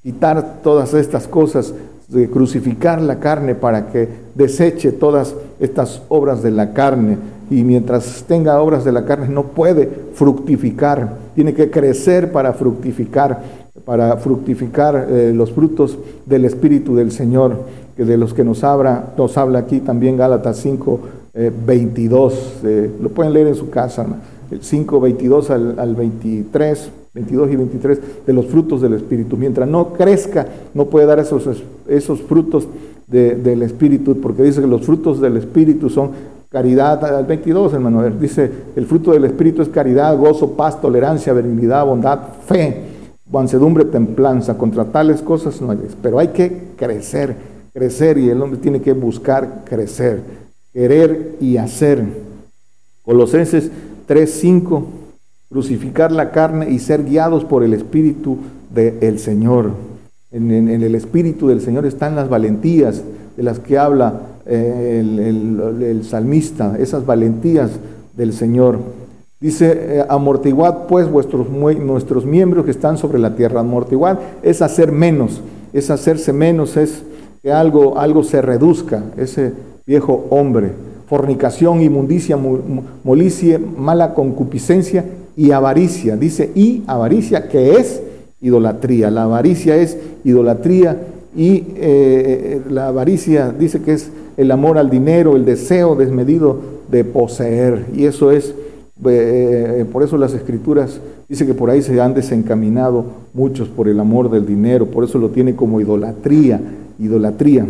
[0.04, 1.74] quitar todas estas cosas,
[2.08, 7.18] de crucificar la carne para que deseche todas estas obras de la carne.
[7.50, 13.42] Y mientras tenga obras de la carne no puede fructificar, tiene que crecer para fructificar,
[13.86, 17.64] para fructificar eh, los frutos del Espíritu del Señor,
[17.96, 21.00] que de los que nos habla, nos habla aquí también Gálatas 5,
[21.66, 24.06] 22, eh, eh, lo pueden leer en su casa,
[24.60, 29.38] 5, 22 al, 23, 22 y 23, de los frutos del Espíritu.
[29.38, 32.68] Mientras no crezca, no puede dar esos, esos frutos
[33.08, 36.12] del Espíritu, porque dice que los frutos del Espíritu son
[36.50, 41.86] Caridad, al 22, hermano, dice, el fruto del Espíritu es caridad, gozo, paz, tolerancia, benignidad,
[41.86, 42.84] bondad, fe,
[43.30, 44.58] mansedumbre, templanza.
[44.58, 45.80] Contra tales cosas no hay.
[46.02, 47.36] Pero hay que crecer,
[47.74, 50.22] crecer y el hombre tiene que buscar crecer,
[50.72, 52.06] querer y hacer.
[53.04, 53.70] Colosenses
[54.08, 54.84] 3:5,
[55.50, 58.38] crucificar la carne y ser guiados por el Espíritu
[58.74, 59.72] del Señor.
[60.32, 63.02] En, en el Espíritu del Señor están las valentías
[63.36, 67.72] de las que habla el, salmista, esas valentías
[68.16, 68.80] del Señor.
[69.40, 73.60] Dice, eh, amortiguad pues vuestros, nuestros miembros que están sobre la tierra.
[73.60, 75.42] Amortiguad es hacer menos,
[75.74, 77.04] es hacerse menos, es
[77.44, 79.54] que algo, algo se reduzca, ese
[79.86, 80.72] viejo hombre.
[81.08, 82.38] Fornicación, inmundicia,
[83.04, 86.18] molicie, mala concupiscencia y avaricia.
[86.18, 88.02] Dice, y avaricia que es
[88.42, 89.10] idolatría.
[89.10, 90.98] La avaricia es idolatría
[91.36, 96.60] y eh, eh, la avaricia dice que es el amor al dinero, el deseo desmedido
[96.90, 97.86] de poseer.
[97.96, 98.54] Y eso es,
[99.06, 104.00] eh, por eso las escrituras dice que por ahí se han desencaminado muchos por el
[104.00, 106.60] amor del dinero, por eso lo tiene como idolatría,
[107.00, 107.66] idolatría.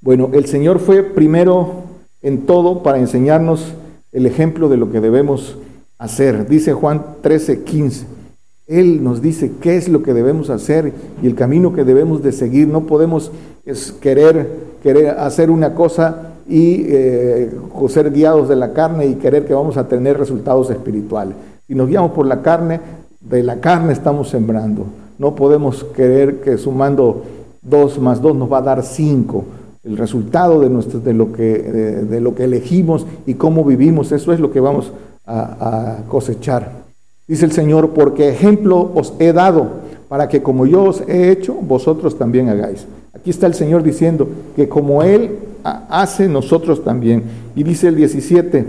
[0.00, 1.83] Bueno, el Señor fue primero
[2.24, 3.74] en todo para enseñarnos
[4.10, 5.56] el ejemplo de lo que debemos
[5.98, 6.48] hacer.
[6.48, 8.06] Dice Juan 13, 15.
[8.66, 12.32] Él nos dice qué es lo que debemos hacer y el camino que debemos de
[12.32, 12.66] seguir.
[12.66, 13.30] No podemos
[14.00, 17.50] querer, hacer una cosa y eh,
[17.88, 21.36] ser guiados de la carne y querer que vamos a tener resultados espirituales.
[21.66, 22.80] Si nos guiamos por la carne,
[23.20, 24.86] de la carne estamos sembrando.
[25.18, 27.22] No podemos querer que sumando
[27.60, 29.44] dos más dos nos va a dar cinco.
[29.84, 34.32] El resultado de, nuestro, de, lo, que, de, lo que elegimos y cómo vivimos, eso
[34.32, 34.92] es lo que vamos
[35.26, 36.84] a cosechar.
[37.26, 41.54] Dice el Señor, porque ejemplo os he dado para que como yo os he hecho,
[41.54, 42.86] vosotros también hagáis.
[43.14, 47.24] Aquí está el Señor diciendo que como Él hace, nosotros también.
[47.56, 48.66] Y dice el 17,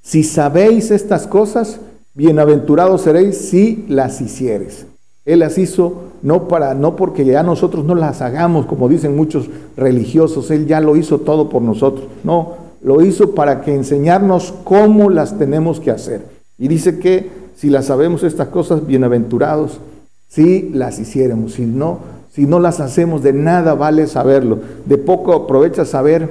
[0.00, 1.80] si sabéis estas cosas,
[2.14, 4.86] bienaventurados seréis si las hicieres.
[5.24, 9.48] Él las hizo no para no porque ya nosotros no las hagamos como dicen muchos
[9.76, 12.06] religiosos, él ya lo hizo todo por nosotros.
[12.24, 16.22] No, lo hizo para que enseñarnos cómo las tenemos que hacer.
[16.58, 19.80] Y dice que si las sabemos estas cosas, bienaventurados,
[20.28, 21.98] si las hiciéramos, si no,
[22.32, 24.58] si no las hacemos, de nada vale saberlo.
[24.86, 26.28] De poco aprovecha saber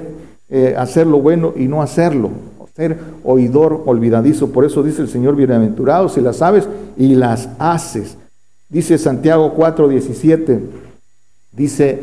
[0.50, 2.30] eh, hacer lo bueno y no hacerlo.
[2.74, 4.50] ser oidor olvidadizo.
[4.50, 8.18] Por eso dice el Señor, bienaventurado si las sabes y las haces.
[8.72, 10.60] Dice Santiago 4:17,
[11.52, 12.00] dice,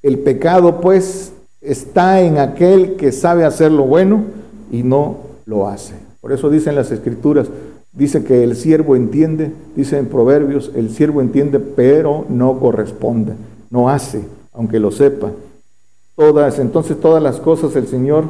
[0.00, 4.22] el pecado pues está en aquel que sabe hacer lo bueno
[4.70, 5.94] y no lo hace.
[6.20, 7.48] Por eso dicen las escrituras,
[7.90, 13.32] dice que el siervo entiende, dice en Proverbios, el siervo entiende pero no corresponde,
[13.68, 15.32] no hace, aunque lo sepa.
[16.14, 18.26] Todas, entonces todas las cosas el Señor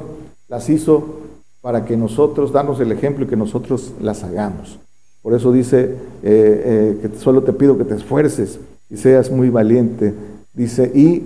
[0.49, 1.21] las hizo
[1.61, 4.79] para que nosotros, darnos el ejemplo y que nosotros las hagamos.
[5.23, 9.51] Por eso dice eh, eh, que solo te pido que te esfuerces y seas muy
[9.51, 10.15] valiente.
[10.55, 11.23] Dice, y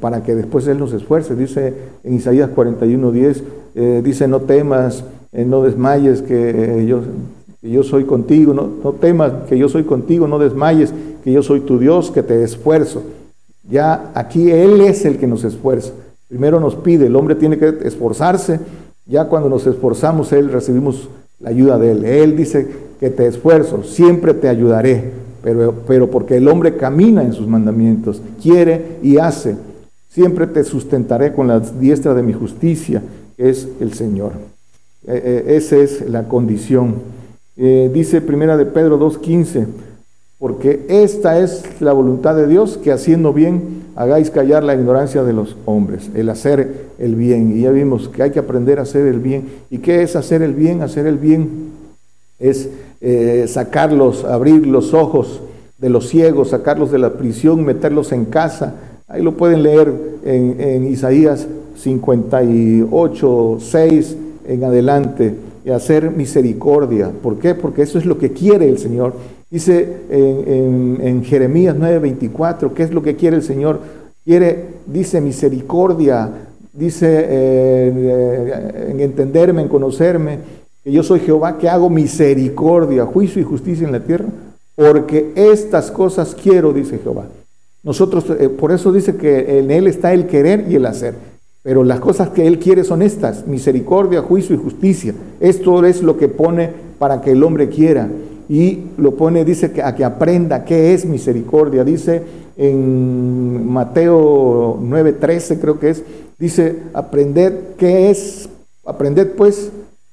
[0.00, 3.42] para que después Él nos esfuerce, dice en Isaías 41:10,
[3.74, 7.00] eh, dice, no temas, no desmayes, que yo,
[7.62, 10.92] yo soy contigo, no, no temas, que yo soy contigo, no desmayes,
[11.24, 13.02] que yo soy tu Dios, que te esfuerzo.
[13.68, 15.92] Ya aquí Él es el que nos esfuerza.
[16.28, 18.60] Primero nos pide, el hombre tiene que esforzarse,
[19.06, 21.08] ya cuando nos esforzamos, Él recibimos
[21.40, 22.04] la ayuda de Él.
[22.04, 22.68] Él dice
[23.02, 25.10] que te esfuerzo, siempre te ayudaré,
[25.42, 29.56] pero, pero porque el hombre camina en sus mandamientos, quiere y hace.
[30.08, 33.02] Siempre te sustentaré con la diestra de mi justicia,
[33.36, 34.34] que es el Señor.
[35.04, 36.94] Eh, eh, esa es la condición.
[37.56, 39.66] Eh, dice Primera de Pedro 2.15,
[40.38, 45.32] porque esta es la voluntad de Dios, que haciendo bien hagáis callar la ignorancia de
[45.32, 47.58] los hombres, el hacer el bien.
[47.58, 49.48] Y ya vimos que hay que aprender a hacer el bien.
[49.70, 50.82] ¿Y qué es hacer el bien?
[50.82, 51.71] Hacer el bien
[52.42, 52.68] es
[53.00, 55.40] eh, sacarlos, abrir los ojos
[55.78, 58.74] de los ciegos, sacarlos de la prisión, meterlos en casa.
[59.08, 59.92] Ahí lo pueden leer
[60.24, 67.10] en, en Isaías 58, 6 en adelante, y hacer misericordia.
[67.22, 67.54] ¿Por qué?
[67.54, 69.14] Porque eso es lo que quiere el Señor
[69.52, 73.80] Dice en, Jeremías 9:24, ¿qué es lo que quiere el Señor?
[74.24, 76.30] Quiere, dice, misericordia,
[76.72, 80.38] dice eh, en entenderme, en conocerme,
[80.84, 84.26] que yo soy Jehová, que hago misericordia, juicio y justicia en la tierra,
[84.74, 87.26] porque estas cosas quiero, dice Jehová.
[87.82, 91.14] Nosotros, eh, por eso dice que en Él está el querer y el hacer.
[91.62, 95.14] Pero las cosas que Él quiere son estas, misericordia, juicio y justicia.
[95.40, 98.08] Esto es lo que pone para que el hombre quiera
[98.48, 101.84] y lo pone, dice que a que aprenda qué es misericordia.
[101.84, 102.22] Dice
[102.56, 106.02] en Mateo 9:13 creo que es,
[106.38, 108.48] dice, aprended qué es,
[108.84, 109.70] aprended pues,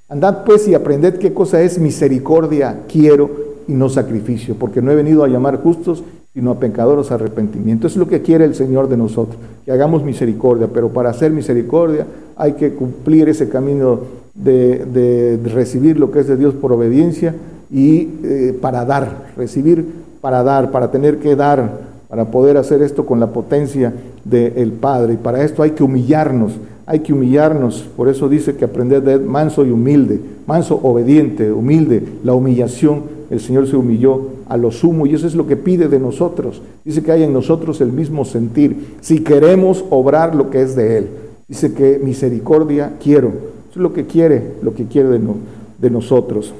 [0.09, 3.29] andad pues y aprended qué cosa es misericordia, quiero
[3.67, 7.87] y no sacrificio, porque no he venido a llamar justos, sino a pecadores arrepentimiento.
[7.87, 12.05] es lo que quiere el Señor de nosotros, que hagamos misericordia, pero para hacer misericordia
[12.35, 13.99] hay que cumplir ese camino
[14.33, 17.35] de, de recibir lo que es de Dios por obediencia
[17.71, 19.85] y eh, para dar, recibir
[20.21, 23.93] para dar, para tener que dar, para poder hacer esto con la potencia
[24.23, 25.13] del Padre.
[25.13, 26.53] Y para esto hay que humillarnos,
[26.89, 27.85] hay que humillarnos.
[27.95, 32.01] Por eso dice que aprender de manso y humilde, manso, obediente, humilde.
[32.23, 35.87] La humillación, el Señor se humilló a lo sumo y eso es lo que pide
[35.87, 36.63] de nosotros.
[36.83, 40.97] Dice que hay en nosotros el mismo sentir, si queremos obrar lo que es de
[40.97, 41.09] Él.
[41.47, 43.27] Dice que misericordia quiero.
[43.69, 46.55] Eso es lo que quiere, lo que quiere de, nosotros.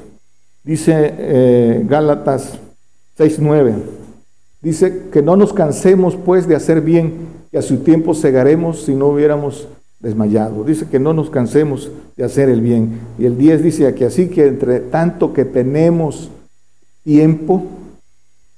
[0.62, 2.56] Dice eh, Gálatas
[3.18, 3.72] 6.9,
[4.62, 7.14] dice que no nos cansemos pues de hacer bien,
[7.50, 9.66] que a su tiempo cegaremos si no hubiéramos
[10.00, 10.64] desmayado.
[10.64, 13.00] Dice que no nos cansemos de hacer el bien.
[13.18, 16.30] Y el 10 dice que así que entre tanto que tenemos
[17.04, 17.62] tiempo,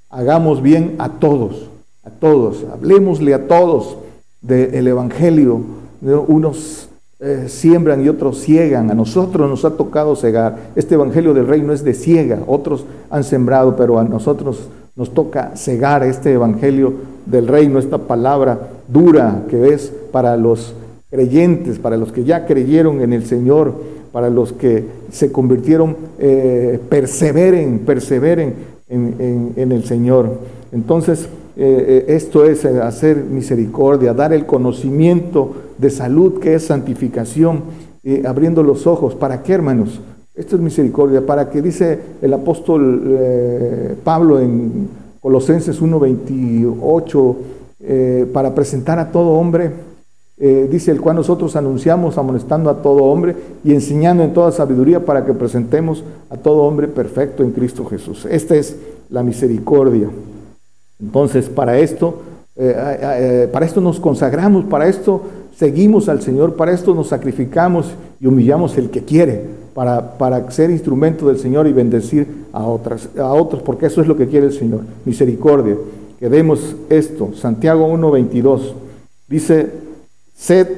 [0.09, 1.69] hagamos bien a todos,
[2.05, 3.99] a todos, hablemosle a todos
[4.41, 5.61] del Evangelio,
[6.01, 6.89] unos
[7.21, 8.91] eh, siembran y otros ciegan.
[8.91, 10.73] A nosotros nos ha tocado cegar.
[10.75, 12.41] Este Evangelio del Reino es de ciega.
[12.49, 16.95] Otros han sembrado, pero a nosotros nos toca cegar este Evangelio
[17.27, 20.75] del Reino, esta palabra dura que es para los
[21.13, 23.75] creyentes, para los que ya creyeron en el Señor,
[24.13, 28.55] para los que se convirtieron, eh, perseveren, perseveren
[28.89, 30.39] en, el Señor.
[30.73, 37.61] Entonces, eh, eh, esto es hacer misericordia, dar el conocimiento de salud que es santificación,
[38.25, 39.15] abriendo los ojos.
[39.15, 40.01] ¿Para qué, hermanos?
[40.35, 43.19] Esto es misericordia, para que dice el apóstol
[44.03, 44.89] Pablo en
[45.21, 49.92] Colosenses 1.28, para presentar a todo hombre,
[50.43, 55.25] dice el cual nosotros anunciamos amonestando a todo hombre y enseñando en toda sabiduría para
[55.25, 58.27] que presentemos a todo hombre perfecto en Cristo Jesús.
[58.29, 58.77] Esta es
[59.09, 60.09] la misericordia.
[61.01, 62.23] Entonces, para esto,
[62.57, 65.23] eh, eh, eh, para esto nos consagramos, para esto
[65.57, 70.71] seguimos al Señor, para esto nos sacrificamos y humillamos el que quiere, para, para ser
[70.71, 74.47] instrumento del Señor y bendecir a, otras, a otros, porque eso es lo que quiere
[74.47, 75.77] el Señor, misericordia.
[76.19, 78.73] Que demos esto, Santiago 1.22,
[79.29, 79.71] dice,
[80.35, 80.69] sed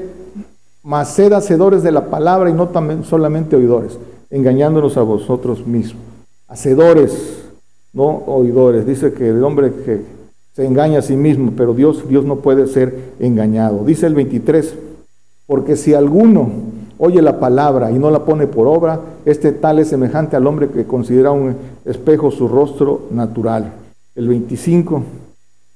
[0.85, 3.99] mas sed hacedores de la palabra y no también solamente oidores,
[4.31, 6.03] engañándonos a vosotros mismos.
[6.47, 7.43] Hacedores,
[7.95, 8.87] no oidores.
[8.87, 10.03] Dice que el hombre que
[10.53, 13.83] se engaña a sí mismo, pero Dios, Dios no puede ser engañado.
[13.85, 14.75] Dice el 23,
[15.47, 16.51] porque si alguno
[16.99, 20.69] oye la palabra y no la pone por obra, este tal es semejante al hombre
[20.69, 23.73] que considera un espejo su rostro natural.
[24.15, 25.03] El 25,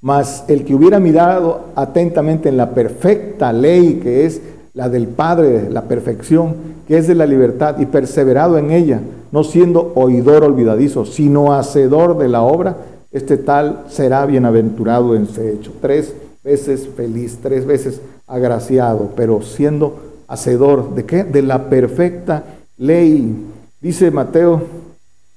[0.00, 4.40] mas el que hubiera mirado atentamente en la perfecta ley que es
[4.74, 6.54] la del Padre, la perfección,
[6.86, 9.00] que es de la libertad, y perseverado en ella,
[9.32, 12.76] no siendo oidor olvidadizo, sino hacedor de la obra,
[13.10, 15.72] este tal será bienaventurado en ese hecho.
[15.80, 19.96] Tres veces feliz, tres veces agraciado, pero siendo
[20.28, 21.24] hacedor de qué?
[21.24, 22.44] De la perfecta
[22.76, 23.34] ley.
[23.80, 24.62] Dice Mateo,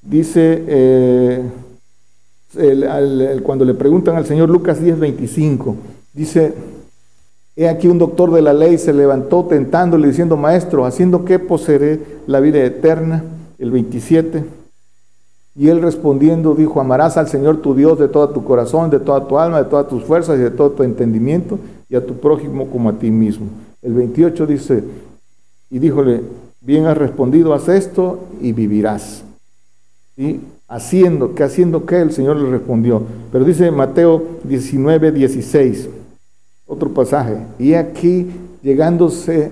[0.04, 1.42] dice eh,
[3.44, 5.76] cuando le preguntan al Señor Lucas 10, 25,
[6.14, 6.54] dice,
[7.56, 12.00] He aquí un doctor de la ley se levantó tentándole diciendo, maestro, haciendo qué poseeré
[12.26, 13.24] la vida eterna,
[13.60, 14.44] el 27.
[15.56, 19.28] Y él respondiendo dijo, amarás al Señor tu Dios de todo tu corazón, de toda
[19.28, 22.68] tu alma, de todas tus fuerzas y de todo tu entendimiento, y a tu prójimo
[22.68, 23.48] como a ti mismo.
[23.82, 24.84] El 28 dice,
[25.70, 26.22] y díjole,
[26.62, 29.24] bien has respondido, haz esto y vivirás.
[30.72, 33.04] Haciendo, que haciendo qué el Señor le respondió.
[33.30, 35.90] Pero dice Mateo 19, 16.
[36.66, 37.36] Otro pasaje.
[37.60, 38.32] Y aquí
[38.64, 39.52] llegándose,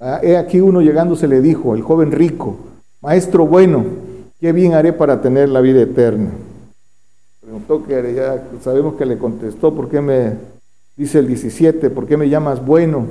[0.00, 2.56] ah, he aquí uno llegándose le dijo, el joven rico,
[3.00, 3.84] maestro bueno,
[4.40, 6.30] ¿qué bien haré para tener la vida eterna?
[7.40, 10.32] Preguntó que ya sabemos que le contestó, ¿por qué me,
[10.96, 13.06] dice el 17, ¿por qué me llamas bueno?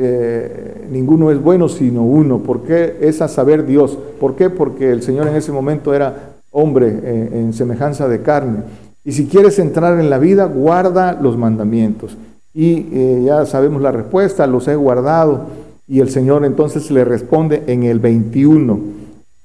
[0.00, 2.38] Eh, ninguno es bueno sino uno.
[2.38, 2.98] ¿Por qué?
[3.00, 3.98] Es a saber Dios.
[4.20, 4.48] ¿Por qué?
[4.48, 8.62] Porque el Señor en ese momento era hombre eh, en semejanza de carne.
[9.04, 12.16] Y si quieres entrar en la vida, guarda los mandamientos.
[12.54, 15.46] Y eh, ya sabemos la respuesta, los he guardado.
[15.88, 18.78] Y el Señor entonces le responde en el 21,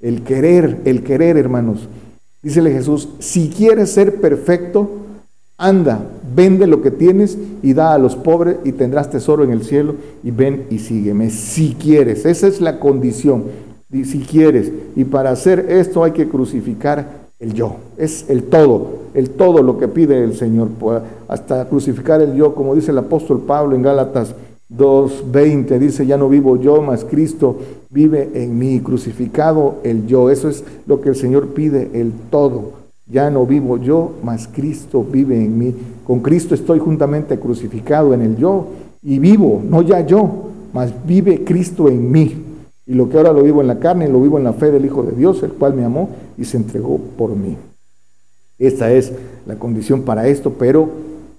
[0.01, 1.88] el querer, el querer, hermanos.
[2.41, 4.89] Dícele Jesús, si quieres ser perfecto,
[5.58, 9.63] anda, vende lo que tienes y da a los pobres y tendrás tesoro en el
[9.63, 11.29] cielo y ven y sígueme.
[11.29, 13.43] Si quieres, esa es la condición.
[13.91, 14.71] Si quieres.
[14.95, 19.77] Y para hacer esto hay que crucificar el yo, es el todo, el todo lo
[19.77, 20.69] que pide el Señor,
[21.27, 24.34] hasta crucificar el yo, como dice el apóstol Pablo en Gálatas
[24.75, 27.57] 2.20, dice, ya no vivo yo, mas Cristo
[27.89, 32.82] vive en mí, crucificado el yo, eso es lo que el Señor pide, el todo.
[33.06, 35.76] Ya no vivo yo, mas Cristo vive en mí.
[36.06, 38.68] Con Cristo estoy juntamente crucificado en el yo
[39.01, 42.43] y vivo, no ya yo, mas vive Cristo en mí.
[42.86, 44.86] Y lo que ahora lo vivo en la carne, lo vivo en la fe del
[44.86, 47.58] Hijo de Dios, el cual me amó y se entregó por mí.
[48.58, 49.12] Esta es
[49.45, 50.89] la condición para esto, pero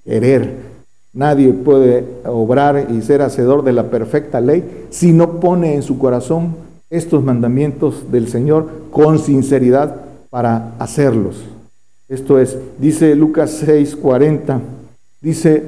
[0.05, 0.75] querer.
[1.13, 5.99] Nadie puede obrar y ser hacedor de la perfecta ley si no pone en su
[5.99, 6.57] corazón
[6.91, 9.97] estos mandamientos del Señor con sinceridad
[10.31, 11.54] para hacerlos.
[12.09, 14.61] Esto es, dice Lucas 6:40,
[15.21, 15.63] dice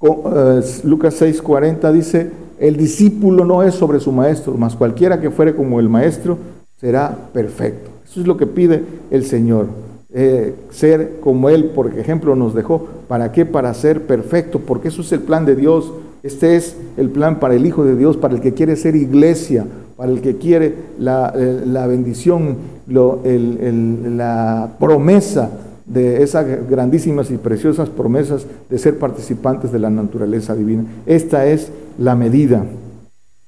[0.00, 5.54] uh, Lucas 6:40 dice, el discípulo no es sobre su maestro, mas cualquiera que fuere
[5.54, 6.38] como el maestro
[6.80, 7.90] será perfecto.
[8.10, 9.66] Eso es lo que pide el Señor.
[10.10, 12.88] Eh, ser como Él, por ejemplo, nos dejó.
[13.06, 13.44] ¿Para qué?
[13.44, 15.92] Para ser perfecto, porque eso es el plan de Dios.
[16.22, 19.66] Este es el plan para el Hijo de Dios, para el que quiere ser iglesia,
[19.98, 25.50] para el que quiere la, eh, bendición, la promesa
[25.86, 30.84] de esas grandísimas y preciosas promesas de ser participantes de la naturaleza divina.
[31.04, 32.64] Esta es la medida.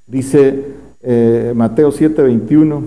[0.09, 0.65] Dice
[1.03, 2.83] eh, Mateo 7:21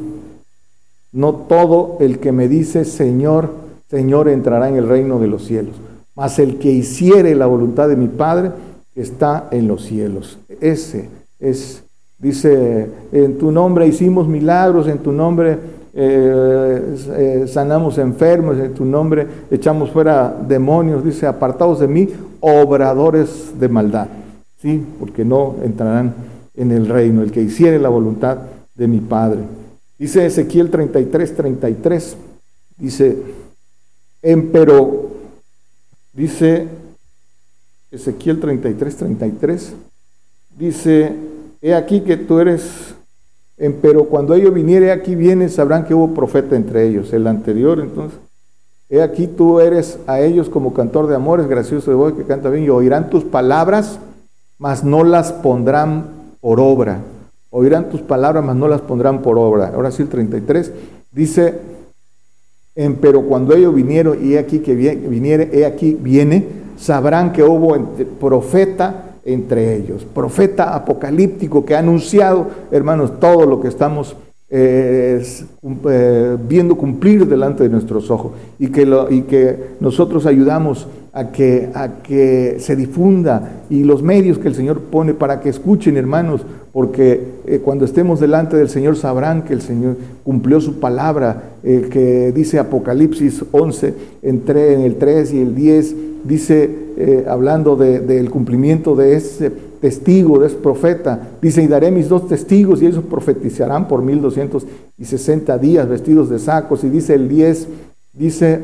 [1.14, 3.50] no todo el que me dice Señor,
[3.88, 5.78] Señor entrará en el reino de los cielos,
[6.16, 8.52] mas el que hiciere la voluntad de mi Padre
[8.94, 10.38] está en los cielos.
[10.60, 11.08] Ese
[11.40, 11.84] es,
[12.24, 15.60] dice, en tu nombre hicimos milagros, en tu nombre
[15.94, 22.10] eh, eh, sanamos enfermos, en tu nombre echamos fuera demonios, dice, apartados de mí,
[22.40, 24.08] obradores de maldad,
[24.62, 24.84] ¿sí?
[25.00, 26.16] Porque no entrarán
[26.56, 28.38] en el reino, el que hiciere la voluntad
[28.74, 29.42] de mi Padre.
[30.00, 32.18] Dice Ezequiel 33, 33,
[32.78, 33.18] dice,
[34.22, 35.10] empero,
[36.14, 36.68] dice
[37.92, 39.74] Ezequiel 33, 33,
[40.58, 41.33] dice,
[41.64, 42.94] he aquí que tú eres,
[43.58, 48.20] empero cuando ellos viniere aquí vienen, sabrán que hubo profeta entre ellos, el anterior entonces.
[48.90, 52.52] He aquí tú eres a ellos como cantor de amores, gracioso de voz que canta
[52.52, 53.98] bien, y oirán tus palabras,
[54.60, 57.00] mas no las pondrán por obra
[57.56, 59.72] oirán tus palabras, mas no las pondrán por obra.
[59.76, 60.72] Ahora sí el 33
[61.12, 61.54] dice,
[63.00, 66.48] pero cuando ellos vinieron, y he aquí que viniere, he aquí viene,
[66.78, 67.78] sabrán que hubo
[68.20, 70.06] profeta entre ellos.
[70.06, 74.16] Profeta apocalíptico que ha anunciado, hermanos, todo lo que estamos
[74.56, 75.20] eh,
[75.90, 81.70] eh, viendo cumplir delante de nuestros ojos y que, y que nosotros ayudamos a que,
[81.74, 86.42] a que se difunda y los medios que el Señor pone para que escuchen, hermanos,
[86.72, 92.32] porque eh, cuando estemos delante del Señor sabrán que el Señor cumplió su palabra, que
[92.36, 94.44] dice Apocalipsis 11, en,
[94.84, 95.96] el 3 y el 10,
[96.26, 102.08] dice, eh, hablando del cumplimiento de ese testigo, de ese profeta, dice, y daré mis
[102.08, 107.68] dos testigos y ellos profetizarán por 1260 días vestidos de sacos, y dice el 10,
[108.14, 108.62] dice,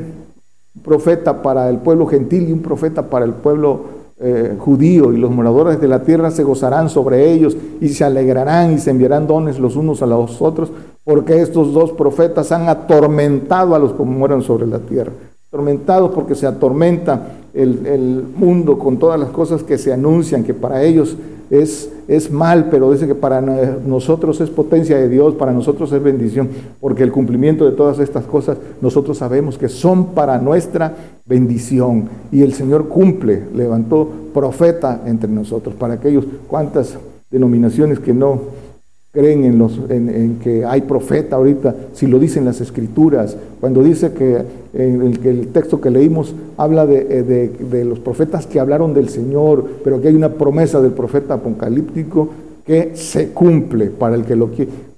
[0.84, 5.32] profeta para el pueblo gentil y un profeta para el pueblo eh, judío, y los
[5.32, 9.60] moradores de la tierra se gozarán sobre ellos y se alegrarán y se enviarán dones
[9.60, 10.72] los unos a los otros,
[11.04, 15.14] porque estos dos profetas han atormentado a los que mueran sobre la tierra.
[15.48, 20.54] Atormentados porque se atormenta el, el, mundo con todas las cosas que se anuncian, que
[20.54, 21.18] para ellos
[21.50, 26.02] es, es mal, pero dice que para nosotros es potencia de Dios, para nosotros es
[26.02, 30.93] bendición, porque el cumplimiento de todas estas cosas nosotros sabemos que son para nuestra
[31.26, 32.10] bendición.
[32.32, 36.97] Y el Señor cumple, levantó profeta entre nosotros, para aquellos cuantas
[37.32, 38.68] denominaciones que no
[39.12, 44.14] creen en, los, en, que hay profeta ahorita, si lo dicen las escrituras, cuando dice
[44.14, 44.43] que,
[44.74, 49.66] el, el texto que leímos habla de, de, de, los profetas que hablaron del Señor,
[49.84, 52.30] pero que hay una promesa del profeta apocalíptico
[52.66, 54.51] que se cumple para el que, lo,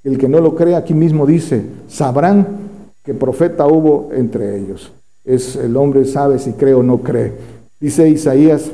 [0.03, 2.45] el que no lo cree, aquí mismo dice, sabrán
[3.03, 4.91] que profeta hubo entre ellos.
[5.23, 7.31] Es el hombre sabe si cree o no cree.
[7.79, 8.69] Dice Isaías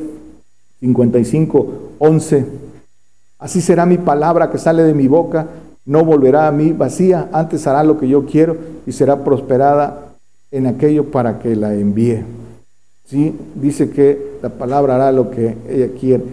[0.79, 1.67] 55,
[1.99, 2.45] 11
[3.39, 5.47] Así será mi palabra que sale de mi boca,
[5.85, 10.15] no volverá a mí vacía, antes hará lo que yo quiero y será prosperada
[10.51, 12.23] en aquello para que la envíe.
[13.05, 13.33] ¿Sí?
[13.55, 16.23] Dice que la palabra hará lo que ella quiere.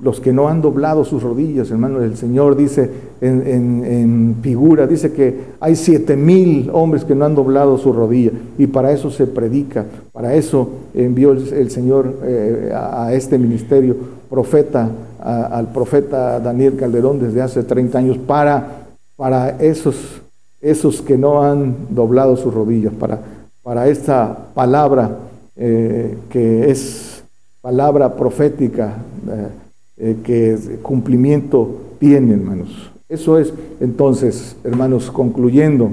[0.00, 2.90] Los que no han doblado sus rodillas, hermano, el Señor dice
[3.20, 8.66] en, figura, dice que hay siete mil hombres que no han doblado su rodilla y
[8.66, 13.96] para eso se predica, para eso envió el, Señor eh, a este ministerio
[14.28, 14.90] profeta
[15.26, 20.22] al profeta Daniel Calderón desde hace 30 años para, para esos,
[20.60, 23.18] esos que no han doblado sus rodillas, para,
[23.62, 25.10] para esta palabra
[25.56, 27.24] eh, que es
[27.60, 28.98] palabra profética,
[29.28, 29.48] eh,
[29.96, 32.92] eh, que cumplimiento tiene, hermanos.
[33.08, 35.90] Eso es, entonces, hermanos, concluyendo,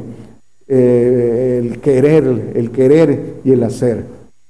[0.68, 4.06] el querer, el querer y el hacer.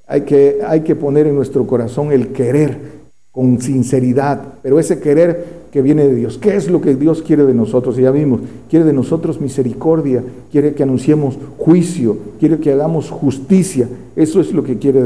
[0.07, 2.92] Hay que, hay que poner en nuestro corazón el querer
[3.33, 6.37] con sinceridad, pero ese querer que viene de Dios.
[6.37, 7.97] ¿Qué es lo que Dios quiere de nosotros?
[7.97, 13.89] Ya vimos, quiere de nosotros misericordia, quiere que anunciemos juicio, quiere que hagamos justicia.
[14.15, 15.01] Eso es lo que quiere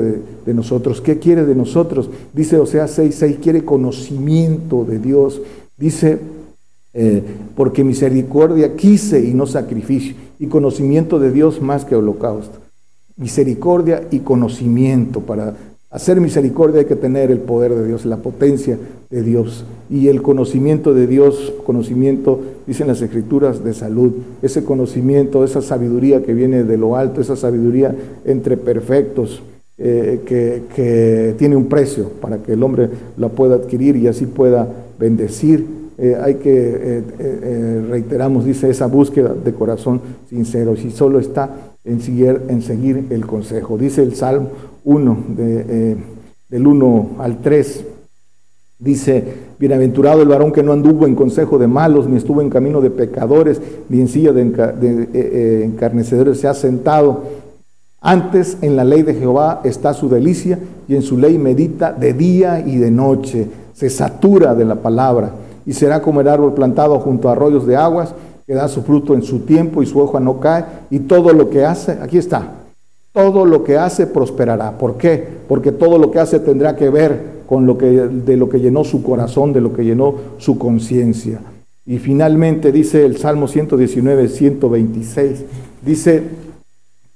[0.46, 1.00] de, nosotros.
[1.00, 2.10] ¿Qué quiere de nosotros?
[2.34, 5.42] Dice Osea 6.6, quiere conocimiento de Dios.
[5.78, 6.20] Dice,
[6.94, 7.24] eh,
[7.56, 12.60] porque misericordia quise y no sacrificio, y conocimiento de Dios más que holocausto.
[13.16, 15.56] Misericordia y conocimiento para
[15.90, 18.78] Hacer misericordia hay que tener el poder de Dios, la potencia
[19.10, 24.12] de Dios y el conocimiento de Dios, conocimiento, dicen las escrituras, de salud.
[24.42, 29.42] Ese conocimiento, esa sabiduría que viene de lo alto, esa sabiduría entre perfectos,
[29.78, 34.68] eh, que, tiene un precio para que el hombre la pueda adquirir y así pueda
[35.00, 35.66] bendecir.
[35.98, 42.02] Eh, hay que, eh, reiteramos, dice, esa búsqueda de corazón sincero, si solo está en
[42.02, 43.78] seguir, en seguir el consejo.
[43.78, 44.50] Dice el Salmo
[44.84, 45.98] 1, de, eh,
[46.50, 47.86] del 1 al 3.
[48.80, 49.24] Dice,
[49.58, 52.92] bienaventurado el varón que no anduvo en consejo de malos, ni estuvo en camino de
[52.92, 53.60] pecadores,
[53.90, 57.24] ni en silla de, eh, eh, encarnecedores se ha sentado.
[58.00, 62.14] Antes en la ley de Jehová está su delicia y en su ley medita de
[62.14, 63.48] día y de noche.
[63.74, 65.32] Se satura de la palabra
[65.66, 68.14] y será como el árbol plantado junto a arroyos de aguas
[68.48, 71.50] que da su fruto en su tiempo y su hoja no cae y todo lo
[71.50, 72.54] que hace, aquí está,
[73.12, 74.78] todo lo que hace prosperará.
[74.78, 75.28] ¿Por qué?
[75.50, 78.86] Porque todo lo que hace tendrá que ver con lo que, de lo que llenó
[78.86, 81.42] su corazón, de lo que llenó su conciencia.
[81.86, 85.44] Y finalmente dice el Salmo 119, 126,
[85.86, 86.24] dice,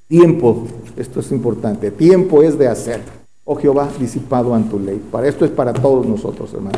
[0.09, 0.67] tiempo,
[0.97, 2.99] esto es importante, tiempo es de hacer.
[3.45, 5.01] Oh Jehová, disipado en tu ley.
[5.11, 6.77] Para esto es para todos nosotros, hermano.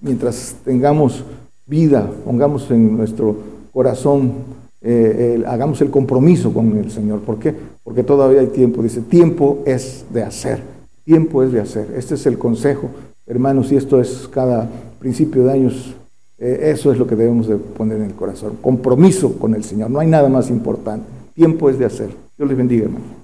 [0.00, 1.24] Mientras tengamos
[1.66, 4.32] vida, pongamos en nuestro corazón
[4.80, 7.20] eh, hagamos el compromiso con el Señor.
[7.20, 7.54] ¿Por qué?
[7.82, 8.82] Porque todavía hay tiempo.
[8.82, 10.62] Dice, tiempo es de hacer.
[11.04, 11.92] Tiempo es de hacer.
[11.96, 12.88] Este es el consejo,
[13.26, 14.68] hermanos, y esto es cada
[14.98, 15.94] principio de años.
[16.38, 18.58] Eh, eso es lo que debemos de poner en el corazón.
[18.62, 19.90] Compromiso con el Señor.
[19.90, 21.06] No hay nada más importante.
[21.34, 22.10] Tiempo es de hacer.
[22.36, 23.23] Dios les bendiga, hermano.